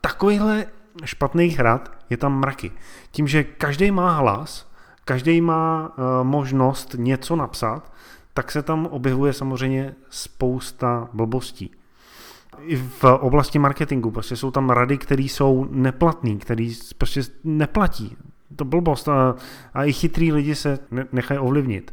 [0.00, 0.66] Takovýhle
[1.04, 2.72] špatných rad je tam mraky.
[3.10, 4.70] Tím, že každý má hlas,
[5.04, 7.92] každý má uh, možnost něco napsat,
[8.34, 11.70] tak se tam objevuje samozřejmě spousta blbostí
[12.60, 14.10] i v oblasti marketingu.
[14.10, 18.16] Prostě jsou tam rady, které jsou neplatné, které prostě neplatí.
[18.56, 19.34] To blbost a,
[19.74, 20.78] a i chytrý lidi se
[21.12, 21.92] nechají ovlivnit.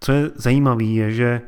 [0.00, 1.40] Co je zajímavé, je, že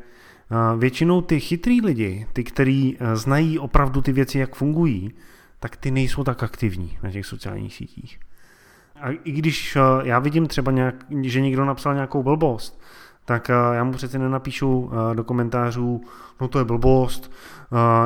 [0.77, 5.13] většinou ty chytrý lidi, ty, kteří znají opravdu ty věci, jak fungují,
[5.59, 8.19] tak ty nejsou tak aktivní na těch sociálních sítích.
[8.95, 12.81] A i když já vidím třeba, nějak, že někdo napsal nějakou blbost,
[13.25, 16.01] tak já mu přece nenapíšu do komentářů,
[16.41, 17.31] no to je blbost,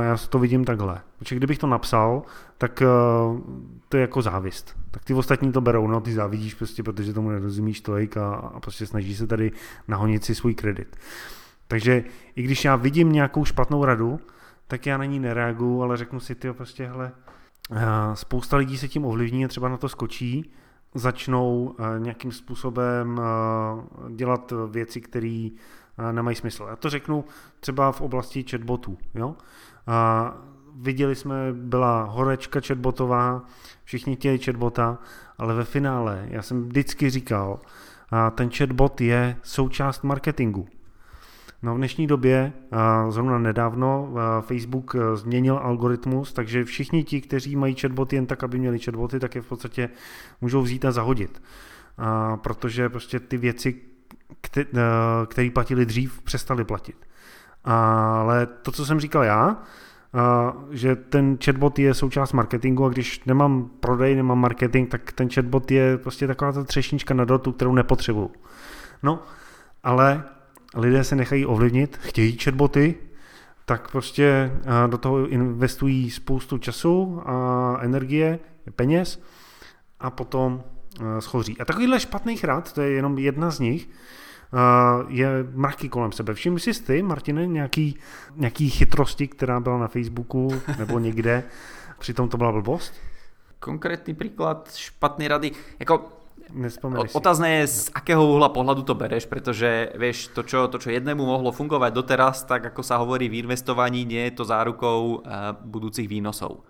[0.01, 1.01] já to vidím takhle.
[1.19, 2.23] Protože kdybych to napsal,
[2.57, 2.83] tak
[3.89, 4.77] to je jako závist.
[4.91, 8.59] Tak ty ostatní to berou, no ty závidíš prostě, protože tomu nerozumíš tolik a, a
[8.59, 9.51] prostě snaží se tady
[9.87, 10.97] nahonit si svůj kredit.
[11.67, 12.03] Takže
[12.35, 14.19] i když já vidím nějakou špatnou radu,
[14.67, 17.11] tak já na ní nereaguju, ale řeknu si, ty prostě, hele,
[18.13, 20.51] spousta lidí se tím ovlivní a třeba na to skočí,
[20.95, 23.21] začnou nějakým způsobem
[24.09, 25.49] dělat věci, které
[26.11, 26.65] nemají smysl.
[26.69, 27.25] Já to řeknu
[27.59, 28.97] třeba v oblasti chatbotů.
[29.15, 29.35] Jo?
[29.87, 30.33] A
[30.75, 33.45] viděli jsme, byla horečka chatbotová,
[33.83, 34.97] všichni chtěli chatbota,
[35.37, 37.59] ale ve finále, já jsem vždycky říkal,
[38.11, 40.67] a ten chatbot je součást marketingu.
[41.61, 42.53] No v dnešní době,
[43.09, 48.59] zrovna nedávno, Facebook e, změnil algoritmus, takže všichni ti, kteří mají chatboty jen tak, aby
[48.59, 49.89] měli chatboty, tak je v podstatě
[50.41, 51.41] můžou vzít a zahodit.
[52.41, 53.75] Protože prostě ty věci,
[54.57, 54.65] Eh,
[55.25, 56.95] který platili dřív, přestali platit.
[57.63, 59.57] Ale to, co jsem říkal já,
[60.15, 60.19] eh,
[60.69, 65.71] že ten chatbot je součást marketingu a když nemám prodej, nemám marketing, tak ten chatbot
[65.71, 68.31] je prostě taková ta třešnička na dotu, kterou nepotřebuju.
[69.03, 69.23] No,
[69.83, 70.23] ale
[70.75, 72.95] lidé se nechají ovlivnit, chtějí chatboty,
[73.65, 78.39] tak prostě eh, do toho investují spoustu času a energie,
[78.75, 79.21] peněz
[79.99, 80.63] a potom
[81.19, 81.57] schoří.
[81.61, 83.89] A takovýhle špatných rad, to je jenom jedna z nich,
[85.07, 86.33] je mraky kolem sebe.
[86.33, 87.99] Všiml jsi ty, Martine, nějaký,
[88.35, 91.43] nějaký chytrosti, která byla na Facebooku nebo někde,
[91.99, 92.93] přitom to byla blbost?
[93.59, 95.51] Konkrétny príklad špatnej rady.
[95.79, 96.18] Jako,
[96.49, 100.89] Nespomenieš Otázne je, z akého uhla pohľadu to bereš, pretože vieš, to čo, to, čo
[100.89, 105.53] jednému mohlo fungovať doteraz, tak ako sa hovorí v investovaní, nie je to zárukou uh,
[105.53, 106.65] budúcich výnosov.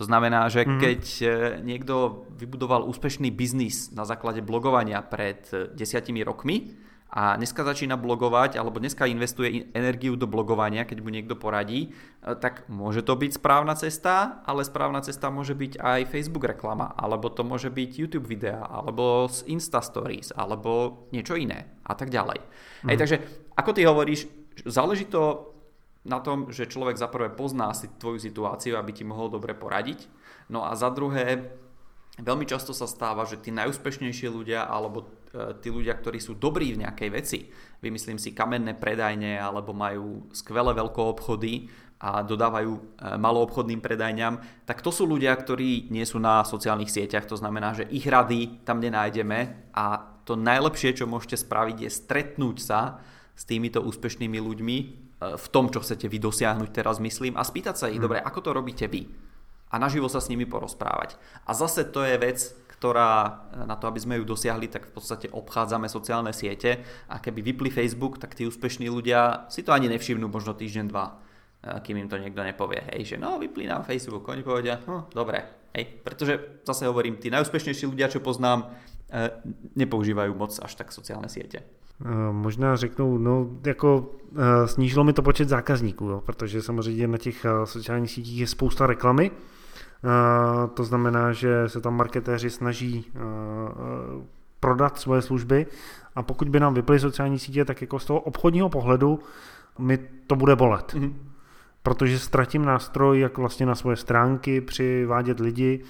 [0.00, 0.80] To znamená, že mm-hmm.
[0.80, 1.28] keď uh,
[1.60, 8.60] niekto vybudoval úspešný biznis na základe blogovania pred uh, desiatimi rokmi, a dneska začína blogovať
[8.60, 13.40] alebo dneska investuje energiu do blogovania, keď mu niekto poradí, e, tak môže to byť
[13.40, 18.28] správna cesta, ale správna cesta môže byť aj Facebook reklama, alebo to môže byť YouTube
[18.28, 22.44] videa, alebo z Insta Stories, alebo niečo iné a tak ďalej.
[22.84, 22.88] Mm.
[22.92, 23.16] Hej, takže
[23.56, 24.20] ako ty hovoríš,
[24.68, 25.56] záleží to
[26.04, 30.04] na tom, že človek za prvé pozná si tvoju situáciu, aby ti mohol dobre poradiť,
[30.52, 31.56] no a za druhé
[32.22, 36.72] veľmi často sa stáva, že tí najúspešnejší ľudia alebo E, tí ľudia, ktorí sú dobrí
[36.72, 37.38] v nejakej veci,
[37.84, 41.68] vymyslím si kamenné predajne alebo majú skvelé veľké obchody
[42.00, 42.80] a dodávajú e,
[43.20, 47.84] maloobchodným predajňam, tak to sú ľudia, ktorí nie sú na sociálnych sieťach, to znamená, že
[47.92, 52.80] ich rady tam nenájdeme a to najlepšie, čo môžete spraviť, je stretnúť sa
[53.36, 54.86] s týmito úspešnými ľuďmi e,
[55.36, 58.06] v tom, čo chcete vy dosiahnuť teraz, myslím, a spýtať sa ich, hmm.
[58.08, 59.27] dobre, ako to robíte vy?
[59.70, 61.20] A naživo sa s nimi porozprávať.
[61.44, 62.38] A zase to je vec,
[62.78, 67.42] ktorá na to, aby sme ju dosiahli, tak v podstate obchádzame sociálne siete a keby
[67.42, 71.18] vypli Facebook, tak tí úspešní ľudia si to ani nevšimnú možno týždeň, dva,
[71.66, 72.86] eh, kým im to niekto nepovie.
[72.94, 75.42] Hej, že no, vypli nám Facebook, oni povedia, no, dobre.
[75.74, 78.70] Hej, pretože zase hovorím, tí najúspešnejší ľudia, čo poznám,
[79.10, 79.34] eh,
[79.74, 81.66] nepoužívajú moc až tak sociálne siete.
[81.66, 84.14] Eh, možná řeknou, no jako
[84.66, 89.30] snížilo mi to počet zákazníků, jo, protože samozřejmě na těch sociálních sítích je spousta reklamy,
[90.74, 93.12] to znamená, že se tam marketéři snaží
[94.60, 95.66] prodat svoje služby
[96.14, 99.20] a pokud by nám vyply sociální sítě, tak jako z toho obchodního pohledu
[99.78, 100.94] mi to bude bolet.
[100.94, 101.14] Mm-hmm.
[101.82, 105.84] Protože ztratím nástroj, jak vlastně na svoje stránky přivádět lidi,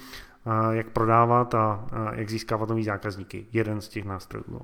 [0.71, 3.45] jak prodávat a jak získávat nový zákazníky.
[3.53, 4.45] Jeden z těch nástrojů.
[4.47, 4.59] No.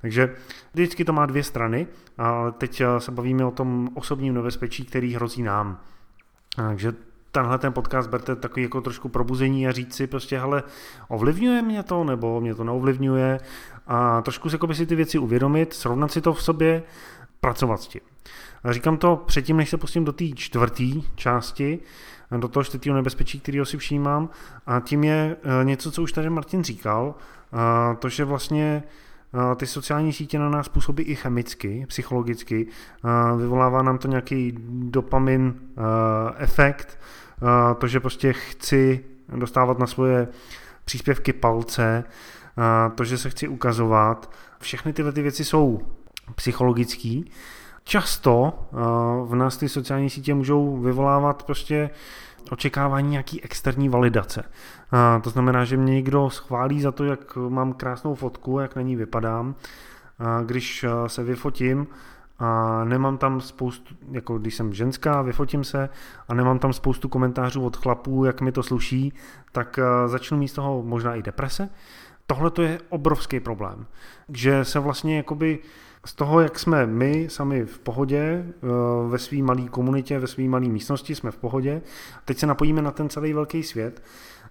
[0.00, 0.34] Takže
[0.72, 1.86] vždycky to má dvě strany,
[2.18, 5.80] ale teď se bavíme o tom osobním nebezpečí, který hrozí nám.
[6.56, 6.92] Takže
[7.32, 10.62] tenhle ten podcast berte takový jako trošku probuzení a říct si prostě, hele,
[11.08, 13.40] ovlivňuje mě to, nebo mě to neovlivňuje
[13.86, 16.82] a trošku si, by si ty věci uvědomit, srovnat si to v sobě,
[17.40, 18.00] pracovat s tím.
[18.64, 21.78] A říkám to předtím, než se pustím do té čtvrté části,
[22.38, 24.28] do toho čtvrtého nebezpečí, kterého si všímám.
[24.66, 27.14] A tím je eh, něco, co už tady Martin říkal,
[27.98, 28.82] to, že vlastně
[29.56, 32.66] ty sociální sítě na nás působí i chemicky, psychologicky.
[33.36, 35.82] Vyvolává nám to nějaký dopamin eh,
[36.36, 36.98] efekt,
[37.78, 39.04] to, že prostě chci
[39.36, 40.28] dostávat na svoje
[40.84, 42.04] příspěvky palce,
[42.94, 44.32] to, že se chci ukazovat.
[44.58, 45.80] Všechny tyhle ty věci jsou
[46.34, 47.30] psychologický.
[47.84, 48.52] Často
[49.24, 51.90] v nás ty sociální sítě můžou vyvolávat prostě
[52.50, 54.44] očekávání nějaký externí validace.
[55.22, 58.96] To znamená, že mě někdo schválí za to, jak mám krásnou fotku, jak na ní
[58.96, 59.54] vypadám.
[60.44, 61.86] Když se vyfotím,
[62.42, 65.88] a nemám tam spoustu, jako když jsem ženská, vyfotím se
[66.28, 69.12] a nemám tam spoustu komentářů od chlapů, jak mi to sluší,
[69.52, 71.68] tak začnu mít z toho možná i deprese.
[72.26, 73.86] Tohle to je obrovský problém,
[74.28, 75.58] že se vlastně jakoby
[76.06, 78.66] z toho, jak jsme my sami v pohodě, eh,
[79.08, 81.82] ve své malé komunitě, ve své malé místnosti jsme v pohodě,
[82.24, 84.02] teď se napojíme na ten celý velký svět.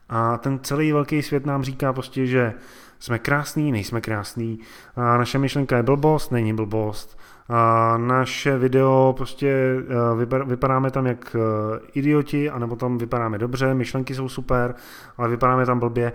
[0.10, 2.54] A ten celý velký svět nám říká prostě, že
[3.00, 4.60] jsme krásný, nejsme krásný,
[4.96, 11.36] a naše myšlenka je blbost, není blbost, a naše video prostě eh, vypadáme tam jak
[11.36, 14.76] eh, idioti, anebo tam vypadáme dobře, myšlenky jsou super,
[15.18, 16.14] ale vypadáme tam blbě.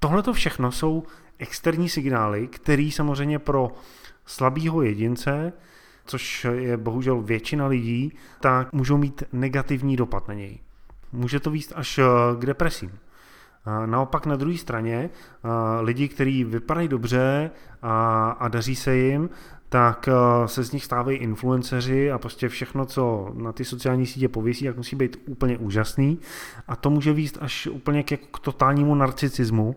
[0.00, 1.02] Tohle to všechno jsou
[1.38, 3.72] externí signály, které samozřejmě pro
[4.26, 5.52] slabého jedince,
[6.04, 10.58] což je bohužel většina lidí, tak můžou mít negativní dopad na něj.
[11.12, 12.04] Může to výst až eh,
[12.38, 12.98] k depresím.
[13.86, 15.48] Naopak na druhé straně eh,
[15.80, 17.50] lidi, kteří vypadají dobře
[17.82, 19.30] a, a daří se jim,
[19.68, 24.28] tak eh, se z nich stávají influenceři a prostě všechno, co na ty sociální sítě
[24.28, 26.18] pověsí, jak musí být úplně úžasný.
[26.68, 29.76] A to může výst až úplně k, k totálnímu narcicismu,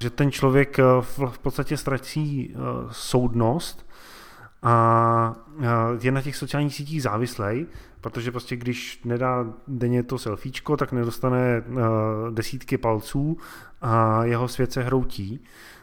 [0.00, 0.82] že ten člověk eh,
[1.30, 2.58] v podstatě ztratí eh,
[2.90, 3.86] soudnost
[4.62, 5.66] a eh,
[6.00, 7.66] je na těch sociálních sítích závislej,
[8.00, 11.62] protože prostě když nedá denně to selfiečko, tak nedostane
[12.30, 13.38] desítky palců
[13.80, 15.40] a jeho svět se hroutí.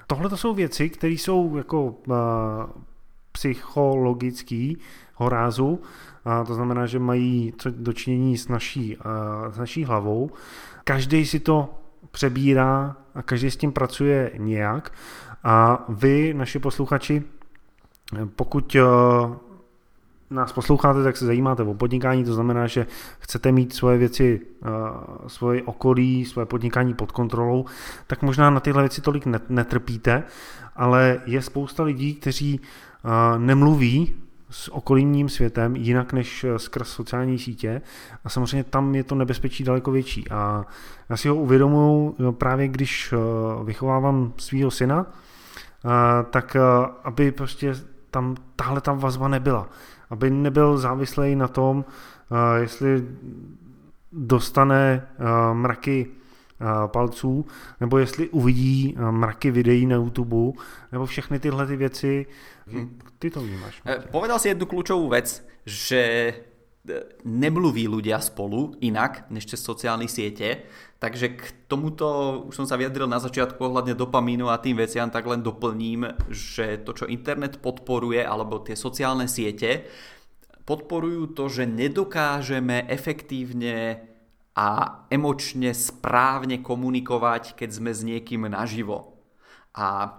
[0.07, 1.95] Tohle to jsou věci, které jsou jako
[3.31, 4.77] psychologický
[5.13, 5.81] horázu,
[6.25, 8.97] a to znamená, že mají co dočinění s naší,
[9.49, 10.29] s naší hlavou.
[10.83, 11.84] Každý si to
[12.15, 14.91] přebírá a každý s tím pracuje nějak.
[15.43, 17.23] A vy, naši posluchači,
[18.35, 18.81] pokud eh,
[20.29, 22.87] nás posloucháte, tak se zajímáte o podnikání, to znamená, že
[23.19, 24.69] chcete mít svoje věci, eh,
[25.27, 27.65] svoje okolí, svoje podnikání pod kontrolou,
[28.07, 30.23] tak možná na tyhle věci tolik netrpíte,
[30.75, 37.39] ale je spousta lidí, kteří eh, nemluví s okolním světem jinak než eh, skrz sociální
[37.39, 37.81] sítě.
[38.23, 40.29] A samozřejmě tam je to nebezpečí daleko větší.
[40.29, 40.65] A
[41.09, 43.17] já si ho uvědomuji no, právě když eh,
[43.63, 45.89] vychovávám svého syna, eh,
[46.29, 46.57] tak
[47.03, 47.75] aby prostě
[48.11, 49.69] tam tahle tam vazba nebyla,
[50.09, 51.85] aby nebyl závislý na tom,
[52.61, 53.07] jestli
[54.11, 55.07] dostane
[55.53, 56.07] mraky
[56.87, 57.45] palců,
[57.79, 60.57] nebo jestli uvidí mraky videí na YouTube,
[60.91, 62.25] nebo všechny tyhle ty věci,
[62.67, 62.99] hm.
[63.19, 63.83] ty to vnímáš.
[63.83, 64.11] Martin.
[64.11, 66.33] Povedal si jednu kľúčovú vec, že
[67.25, 70.69] nemluví ľudia spolu inak než cez sociálne siete,
[71.01, 75.25] takže k tomuto už som sa vyjadril na začiatku ohľadne dopamínu a tým veciam, tak
[75.25, 79.89] len doplním, že to, čo internet podporuje, alebo tie sociálne siete,
[80.65, 84.05] podporujú to, že nedokážeme efektívne
[84.55, 84.67] a
[85.11, 89.19] emočne správne komunikovať, keď sme s niekým naživo.
[89.75, 90.15] A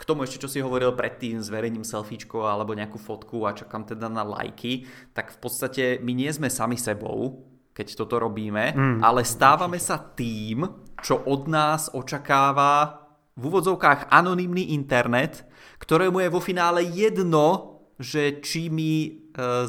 [0.00, 4.08] k tomu ešte, čo si hovoril predtým, zverejním selfiečko alebo nejakú fotku a čakám teda
[4.08, 7.44] na lajky, tak v podstate my nie sme sami sebou,
[7.74, 8.98] keď toto robíme, mm.
[9.02, 10.64] ale stávame sa tým,
[11.02, 13.02] čo od nás očakáva
[13.36, 15.44] v úvodzovkách anonymný internet,
[15.80, 19.08] ktorému je vo finále jedno, že či my e,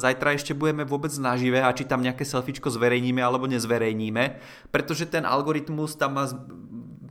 [0.00, 4.40] zajtra ešte budeme vôbec nažive a či tam nejaké selfiečko zverejníme alebo nezverejníme,
[4.72, 6.24] pretože ten algoritmus tam má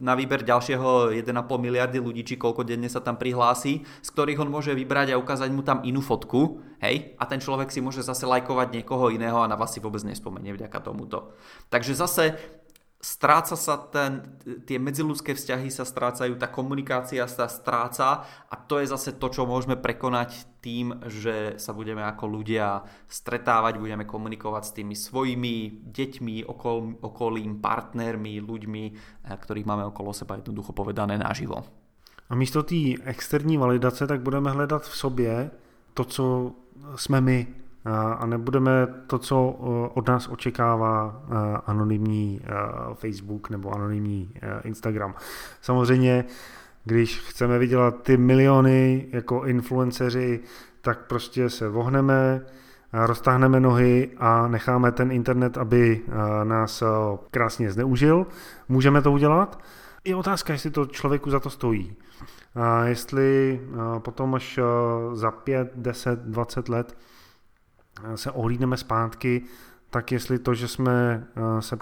[0.02, 1.30] na výber ďalšieho 1,5
[1.62, 5.54] miliardy ľudí, či koľko denne sa tam prihlási, z ktorých on môže vybrať a ukázať
[5.54, 9.46] mu tam inú fotku, hej, a ten človek si môže zase lajkovať niekoho iného a
[9.46, 11.38] na vás si vôbec nespomenie vďaka tomuto.
[11.70, 12.34] Takže zase
[13.02, 14.38] stráca sa ten,
[14.70, 19.50] tie medziludské vzťahy sa strácajú, tá komunikácia sa stráca a to je zase to, čo
[19.50, 26.46] môžeme prekonať tým, že sa budeme ako ľudia stretávať, budeme komunikovať s tými svojimi deťmi,
[26.46, 31.66] okol, okolím, partnermi, ľuďmi, eh, ktorých máme okolo seba jednoducho povedané naživo.
[32.30, 35.52] A místo té externí validace tak budeme hledat v sobě
[35.94, 36.52] to, co
[36.96, 37.48] jsme my,
[37.86, 39.48] a nebudeme to, co
[39.94, 41.24] od nás očekává
[41.66, 42.42] anonymní
[42.94, 45.16] Facebook nebo anonymní Instagram.
[45.62, 46.26] Samozřejmě,
[46.86, 50.40] když chceme vydělat ty miliony jako influenceři,
[50.82, 52.46] tak prostě se vohneme,
[52.94, 56.02] roztáhneme nohy a necháme ten internet, aby
[56.44, 56.84] nás
[57.32, 58.28] krásně zneužil.
[58.70, 59.60] Můžeme to udělat.
[60.04, 61.96] Je otázka, jestli to člověku za to stojí.
[62.56, 63.62] A jestli
[64.00, 64.60] potom až
[65.14, 66.98] za 5, 10, 20 let
[68.16, 69.42] se ohlídneme zpátky,
[69.92, 71.78] tak jestli to, že jsme eh, se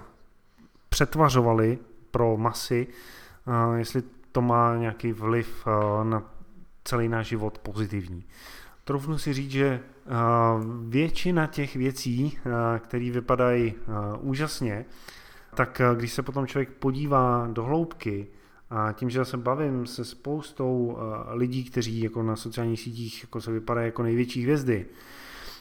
[0.89, 1.80] přetvařovali
[2.12, 6.24] pro masy, eh, jestli to má nějaký vliv eh, na
[6.84, 8.24] celý náš život pozitivní.
[8.84, 9.80] Troufnu si říct, že
[10.88, 12.38] většina těch věcí,
[12.80, 13.74] které vypadají
[14.20, 14.86] úžasně,
[15.55, 18.28] tak když se potom člověk podívá do hloubky
[18.70, 20.97] a tím, že se bavím se spoustou
[21.30, 24.86] lidí, kteří jako na sociálních sítích jako se vypadají jako největší hvězdy,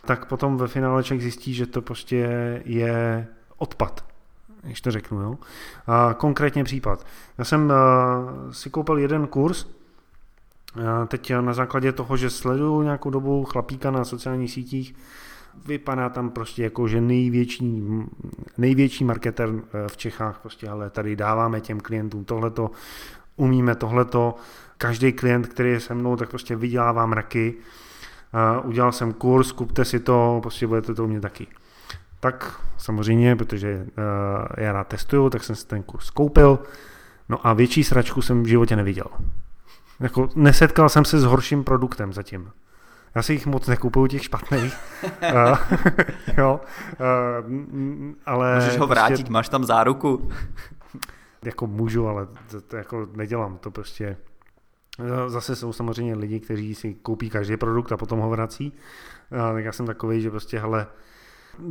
[0.05, 2.16] tak potom ve finále člověk zjistí, že to prostě
[2.64, 3.26] je
[3.57, 4.05] odpad,
[4.62, 5.20] když to řeknu.
[5.20, 5.38] Jo?
[5.86, 7.07] A konkrétně případ.
[7.38, 9.70] Já jsem uh, si koupil jeden kurz, uh,
[11.07, 14.94] teď na základě toho, že sleduju nějakou dobu chlapíka na sociálních sítích,
[15.66, 17.82] vypadá tam prostě jako, že největší,
[18.59, 19.49] největší marketer
[19.86, 22.70] v Čechách prostě, ale tady dáváme těm klientům tohleto,
[23.36, 24.34] umíme tohleto,
[24.78, 27.55] každý klient, který je se mnou, tak prostě vydělává mraky,
[28.62, 31.47] udělal jsem kurz, kupte si to, prostě budete to umět taky.
[32.20, 36.59] Tak samozřejmě, protože uh, já rád testuju, tak jsem si ten kurz koupil,
[37.29, 39.07] no a větší sračku jsem v životě neviděl.
[40.01, 42.51] Jako nesetkal jsem se s horším produktem zatím.
[43.14, 44.76] Já si jich moc nekupuju, těch špatných.
[45.05, 45.59] uh,
[46.39, 46.61] jo,
[47.01, 47.53] uh,
[48.26, 48.55] ale...
[48.55, 50.31] Můžeš ho vrátit, prostě, máš tam záruku.
[51.45, 54.38] jako můžu, ale to, to jako nedělám, to prostě Eh,
[55.26, 58.72] zase jsou samozřejmě lidi, kteří si koupí každý produkt a potom ho vrací.
[59.30, 60.86] A tak já jsem takový, že prostě, hele,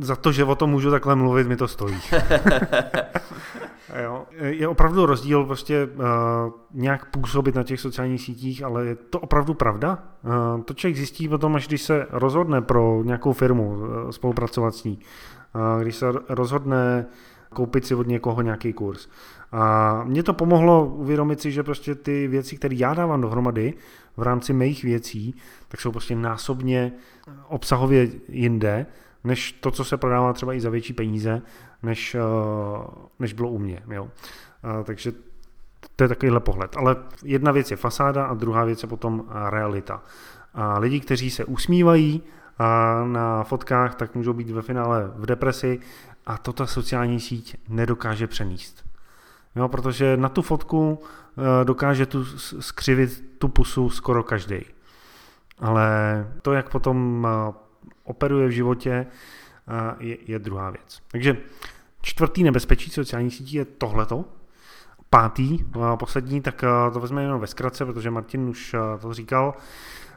[0.00, 2.00] za to, že o tom můžu takhle mluvit, mi to stojí.
[4.02, 4.26] jo.
[4.40, 6.02] Je opravdu rozdíl prostě uh,
[6.74, 9.98] nějak působit na těch sociálních sítích, ale je to opravdu pravda?
[10.24, 14.84] Uh, to člověk zjistí potom, až když se rozhodne pro nějakou firmu uh, spolupracovat s
[14.84, 14.98] ní.
[15.54, 17.06] Uh, když se rozhodne
[17.54, 19.08] koupit si od někoho nějaký kurz.
[19.52, 23.74] A mě to pomohlo uvědomit si, že prostě ty věci, které já dávám dohromady
[24.16, 25.34] v rámci mých věcí,
[25.68, 26.92] tak jsou prostě násobně
[27.48, 28.86] obsahově jinde,
[29.24, 31.42] než to, co se prodává třeba i za větší peníze,
[31.82, 32.20] než, eh,
[33.18, 33.82] než bylo u mě.
[33.90, 34.08] Jo.
[34.62, 35.12] A, takže
[35.96, 36.76] to je takovýhle pohled.
[36.76, 40.02] Ale jedna věc je fasáda a druhá věc je potom realita.
[40.54, 42.22] A lidi, kteří se usmívají
[42.58, 45.80] a na fotkách, tak můžou být ve finále v depresi
[46.28, 48.84] a to ta sociální síť nedokáže přenést.
[49.56, 52.24] Jo, protože na tu fotku eh, dokáže tu
[52.60, 54.60] skřivit tu pusu skoro každý.
[55.58, 55.88] Ale
[56.42, 57.54] to, jak potom eh,
[58.04, 61.02] operuje v životě, eh, je, je druhá věc.
[61.08, 61.36] Takže
[62.02, 64.24] čtvrtý nebezpečí sociální sítí je tohleto.
[65.10, 65.58] Pátý,
[65.96, 69.54] poslední, tak to vezmeme jenom ve zkratce, protože Martin už to říkal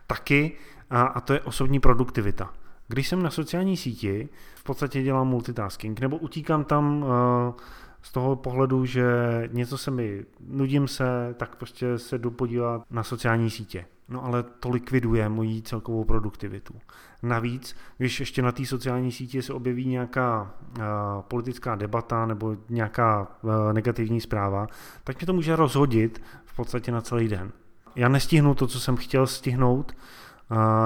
[0.07, 0.57] taky,
[0.89, 2.53] a to je osobní produktivita.
[2.91, 7.05] Když jsem na sociální síti, v podstatě dělám multitasking, nebo utíkám tam
[8.01, 9.03] z toho pohledu, že
[9.51, 13.85] něco se mi, nudím se, tak prostě se jdu podívat na sociální sítě.
[14.09, 16.73] No ale to likviduje moji celkovou produktivitu.
[17.23, 20.83] Navíc, když ještě na té sociální sítě se objeví nějaká uh,
[21.21, 24.67] politická debata nebo nějaká uh, negativní zpráva,
[25.03, 27.51] tak mě to může rozhodit v podstatě na celý den.
[27.95, 29.95] Já nestihnu to, co jsem chtěl stihnout,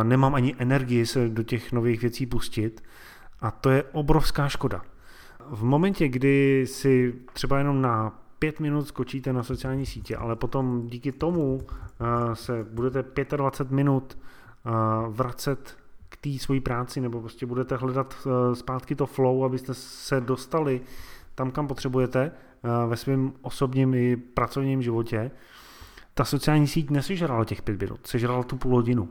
[0.03, 2.83] nemám ani energii se do těch nových věcí pustit
[3.39, 4.81] a to je obrovská škoda
[5.49, 10.87] v momentě, kdy si třeba jenom na pět minut skočíte na sociální sítě, ale potom
[10.87, 11.61] díky tomu uh,
[12.33, 14.17] se budete 25 minut
[14.65, 14.71] uh,
[15.15, 15.77] vracet
[16.09, 20.81] k té své práci, nebo prostě budete hledat uh, zpátky to flow, abyste se dostali
[21.35, 22.31] tam, kam potřebujete
[22.87, 25.31] ve svém osobním i pracovním životě,
[26.13, 29.09] ta sociální síť nesežrala těch pět minut, sežrala tu půl hodinu.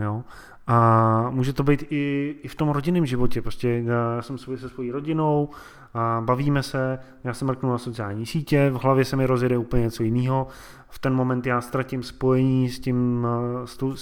[0.00, 0.24] Jo?
[0.66, 3.42] A může to být i, i v tom rodinném životě.
[3.42, 5.48] Prostě já jsem se svojí rodinou,
[5.94, 9.82] a bavíme se, já jsem mrknu na sociální sítě, v hlavě se mi rozjede úplně
[9.82, 10.46] něco jiného.
[10.88, 13.26] V ten moment já ztratím spojení s tím,
[13.64, 13.96] s, tou,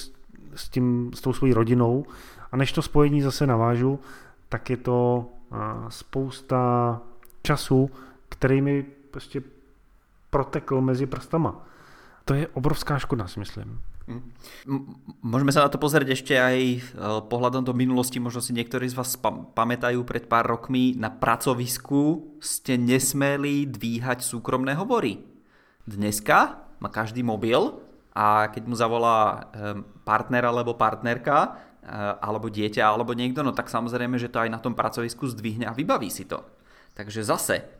[0.55, 2.07] s, tím, s tou svojí rodinou
[2.53, 4.01] a než to spojení zase navážu,
[4.49, 5.26] tak je to
[5.88, 7.01] spousta
[7.42, 7.90] času,
[8.28, 9.42] který mi prostě
[10.30, 11.66] protekl mezi prstama.
[12.24, 13.80] To je obrovská škoda, si myslím.
[15.20, 16.78] Môžeme sa na to pozrieť ešte aj e,
[17.28, 18.16] pohľadom do minulosti.
[18.16, 19.20] Možno si niektorí z vás
[19.52, 25.20] pamätajú pred pár rokmi na pracovisku ste nesmeli dvíhať súkromné hovory.
[25.84, 27.80] Dneska má každý mobil
[28.16, 29.36] a keď mu zavolá e,
[30.09, 31.48] partner alebo partnerka e,
[32.24, 35.76] alebo dieťa alebo niekto, no tak samozrejme, že to aj na tom pracovisku zdvihne a
[35.76, 36.40] vybaví si to.
[36.96, 37.77] Takže zase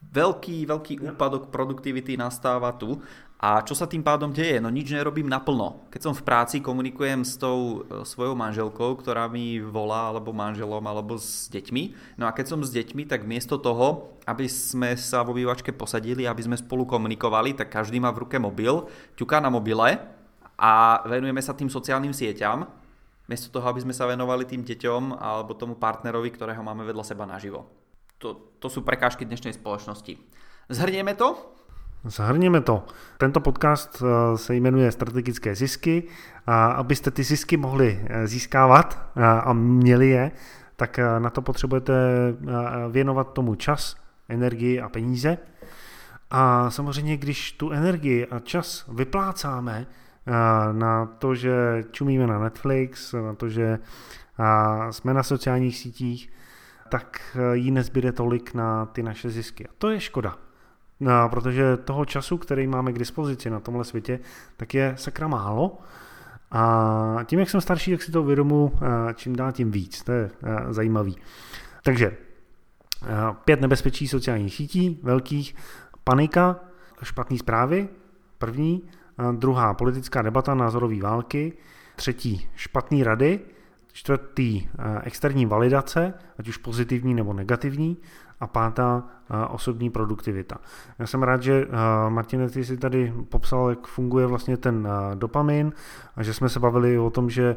[0.00, 2.98] veľký, veľký úpadok produktivity nastáva tu
[3.40, 4.60] a čo sa tým pádom deje?
[4.60, 5.88] No nič nerobím naplno.
[5.88, 10.84] Keď som v práci, komunikujem s tou e, svojou manželkou, ktorá mi volá, alebo manželom,
[10.84, 12.16] alebo s deťmi.
[12.20, 16.28] No a keď som s deťmi, tak miesto toho, aby sme sa vo vývačke posadili,
[16.28, 18.84] aby sme spolu komunikovali, tak každý má v ruke mobil,
[19.16, 19.96] ťuká na mobile
[20.60, 22.68] a venujeme sa tým sociálnym sieťam,
[23.24, 27.24] miesto toho, aby sme sa venovali tým deťom alebo tomu partnerovi, ktorého máme vedľa seba
[27.24, 27.79] naživo.
[28.20, 30.20] To, to sú prekážky dnešnej spoločnosti.
[30.68, 31.56] Zhrnieme to?
[32.04, 32.84] Zhrněme to.
[33.16, 36.02] Tento podcast eh, se jmenuje Strategické zisky
[36.46, 40.30] a abyste ty zisky mohli eh, získávat eh, a měli je,
[40.76, 41.92] tak na to potřebujete
[42.90, 43.96] věnovat tomu čas,
[44.28, 45.38] energii a peníze.
[46.30, 49.86] A samozřejmě, když tu energii a čas vyplácáme
[50.72, 53.78] na to, že čumíme na Netflix, na to, že
[54.90, 56.30] jsme na sociálních sítích,
[56.90, 59.66] tak jí nezbyde tolik na ty naše zisky.
[59.66, 60.36] A to je škoda.
[61.00, 64.20] No, protože toho času, který máme k dispozici na tomhle světě,
[64.56, 65.78] tak je sakra málo.
[66.50, 70.02] A tím, jak jsem starší, tak si to uvědomu eh, čím dál tím víc.
[70.02, 71.16] To je eh, zajímavý.
[71.84, 73.06] Takže eh,
[73.44, 75.54] pět nebezpečí sociálních sítí, velkých,
[76.04, 76.60] panika,
[77.02, 77.88] špatné zprávy,
[78.38, 78.82] první,
[79.32, 81.52] druhá politická debata, názorové války,
[81.96, 83.40] třetí špatné rady,
[83.92, 84.68] čtvrtý
[85.02, 87.96] externí validace, ať už pozitivní nebo negativní,
[88.40, 89.02] a pátá
[89.48, 90.58] osobní produktivita.
[90.98, 91.66] Já jsem rád, že
[92.08, 95.72] Martin, ty si tady popsal, jak funguje vlastně ten dopamin
[96.16, 97.56] a že jsme se bavili o tom, že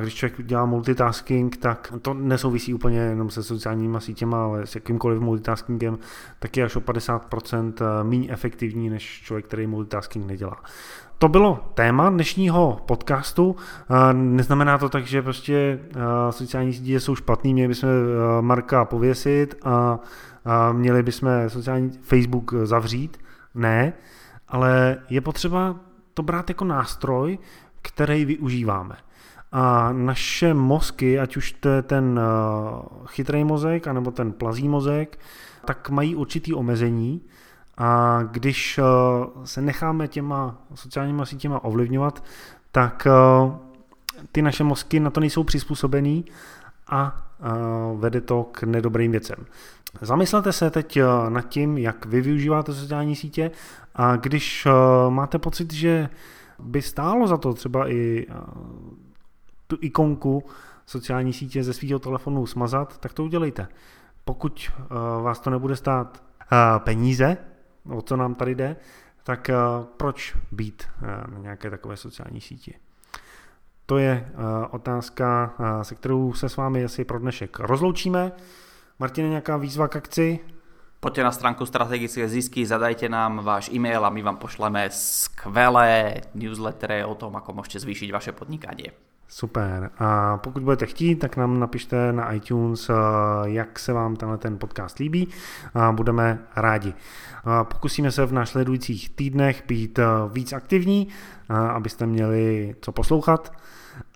[0.00, 5.20] když člověk dělá multitasking, tak to nesouvisí úplně jenom se sociálníma sítěma, ale s jakýmkoliv
[5.20, 5.98] multitaskingem,
[6.38, 7.72] tak je až o 50%
[8.02, 10.56] méně efektivní než člověk, který multitasking nedělá.
[11.22, 13.56] To bylo téma dnešního podcastu.
[14.12, 15.80] Neznamená to tak, že prostě
[16.30, 17.90] sociální sítě jsou špatný, měli bychom
[18.40, 19.98] Marka pověsit a
[20.72, 23.18] měli bychom sociální Facebook zavřít.
[23.54, 23.92] Ne,
[24.48, 25.76] ale je potřeba
[26.14, 27.38] to brát jako nástroj,
[27.82, 28.96] který využíváme.
[29.52, 32.20] A naše mozky, ať už to je ten
[33.06, 35.18] chytrý mozek, anebo ten plazí mozek,
[35.64, 37.20] tak mají určitý omezení
[37.78, 38.82] a když eh,
[39.44, 42.24] se necháme těma sociálníma sítěma ovlivňovat,
[42.72, 43.52] tak eh,
[44.32, 46.24] ty naše mozky na to nejsou přizpůsobený
[46.86, 47.46] a eh,
[47.96, 49.46] vede to k nedobrým věcem.
[50.00, 50.98] Zamyslete se teď
[51.28, 53.50] nad tím, jak vy využíváte sociální sítě
[53.94, 54.66] a když
[55.08, 56.08] máte pocit, že
[56.58, 58.26] by stálo za to třeba i
[59.66, 60.44] tu ikonku
[60.86, 63.68] sociální sítě ze svého telefonu smazat, tak to udělejte.
[64.24, 64.70] Pokud
[65.22, 66.22] vás to nebude stát
[66.84, 67.36] peníze,
[67.88, 68.76] o co nám tady jde,
[69.24, 72.74] tak uh, proč být uh, na nějaké takové sociální síti?
[73.86, 78.32] To je uh, otázka, se kterou se s vámi asi pro dnešek rozloučíme.
[78.98, 80.40] Martine, nějaká výzva k akci?
[81.00, 87.04] Poďte na stránku Strategické zisky, zadajte nám váš e-mail a my vám pošleme skvelé newslettery
[87.04, 88.94] o tom, ako môžete zvýšiť vaše podnikanie.
[89.34, 89.90] Super.
[89.98, 92.94] A pokud budete chtít, tak nám napište na iTunes, eh,
[93.44, 95.28] jak se vám tenhle ten podcast líbí.
[95.74, 96.94] A budeme rádi.
[97.44, 103.52] A pokusíme se v následujících týdnech být eh, víc aktivní, eh, abyste měli co poslouchat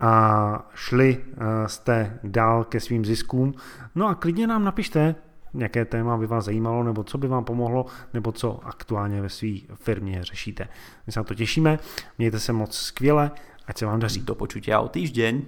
[0.00, 1.24] a šli
[1.66, 3.54] jste dál ke svým ziskům.
[3.94, 5.14] No a klidně nám napište,
[5.54, 9.48] jaké téma by vás zajímalo, nebo co by vám pomohlo, nebo co aktuálně ve své
[9.74, 10.68] firmě řešíte.
[11.06, 11.78] My se na to těšíme,
[12.18, 13.30] mějte se moc skvěle
[13.66, 14.20] Ať se vám daří.
[14.20, 15.42] Do počutia o týždeň.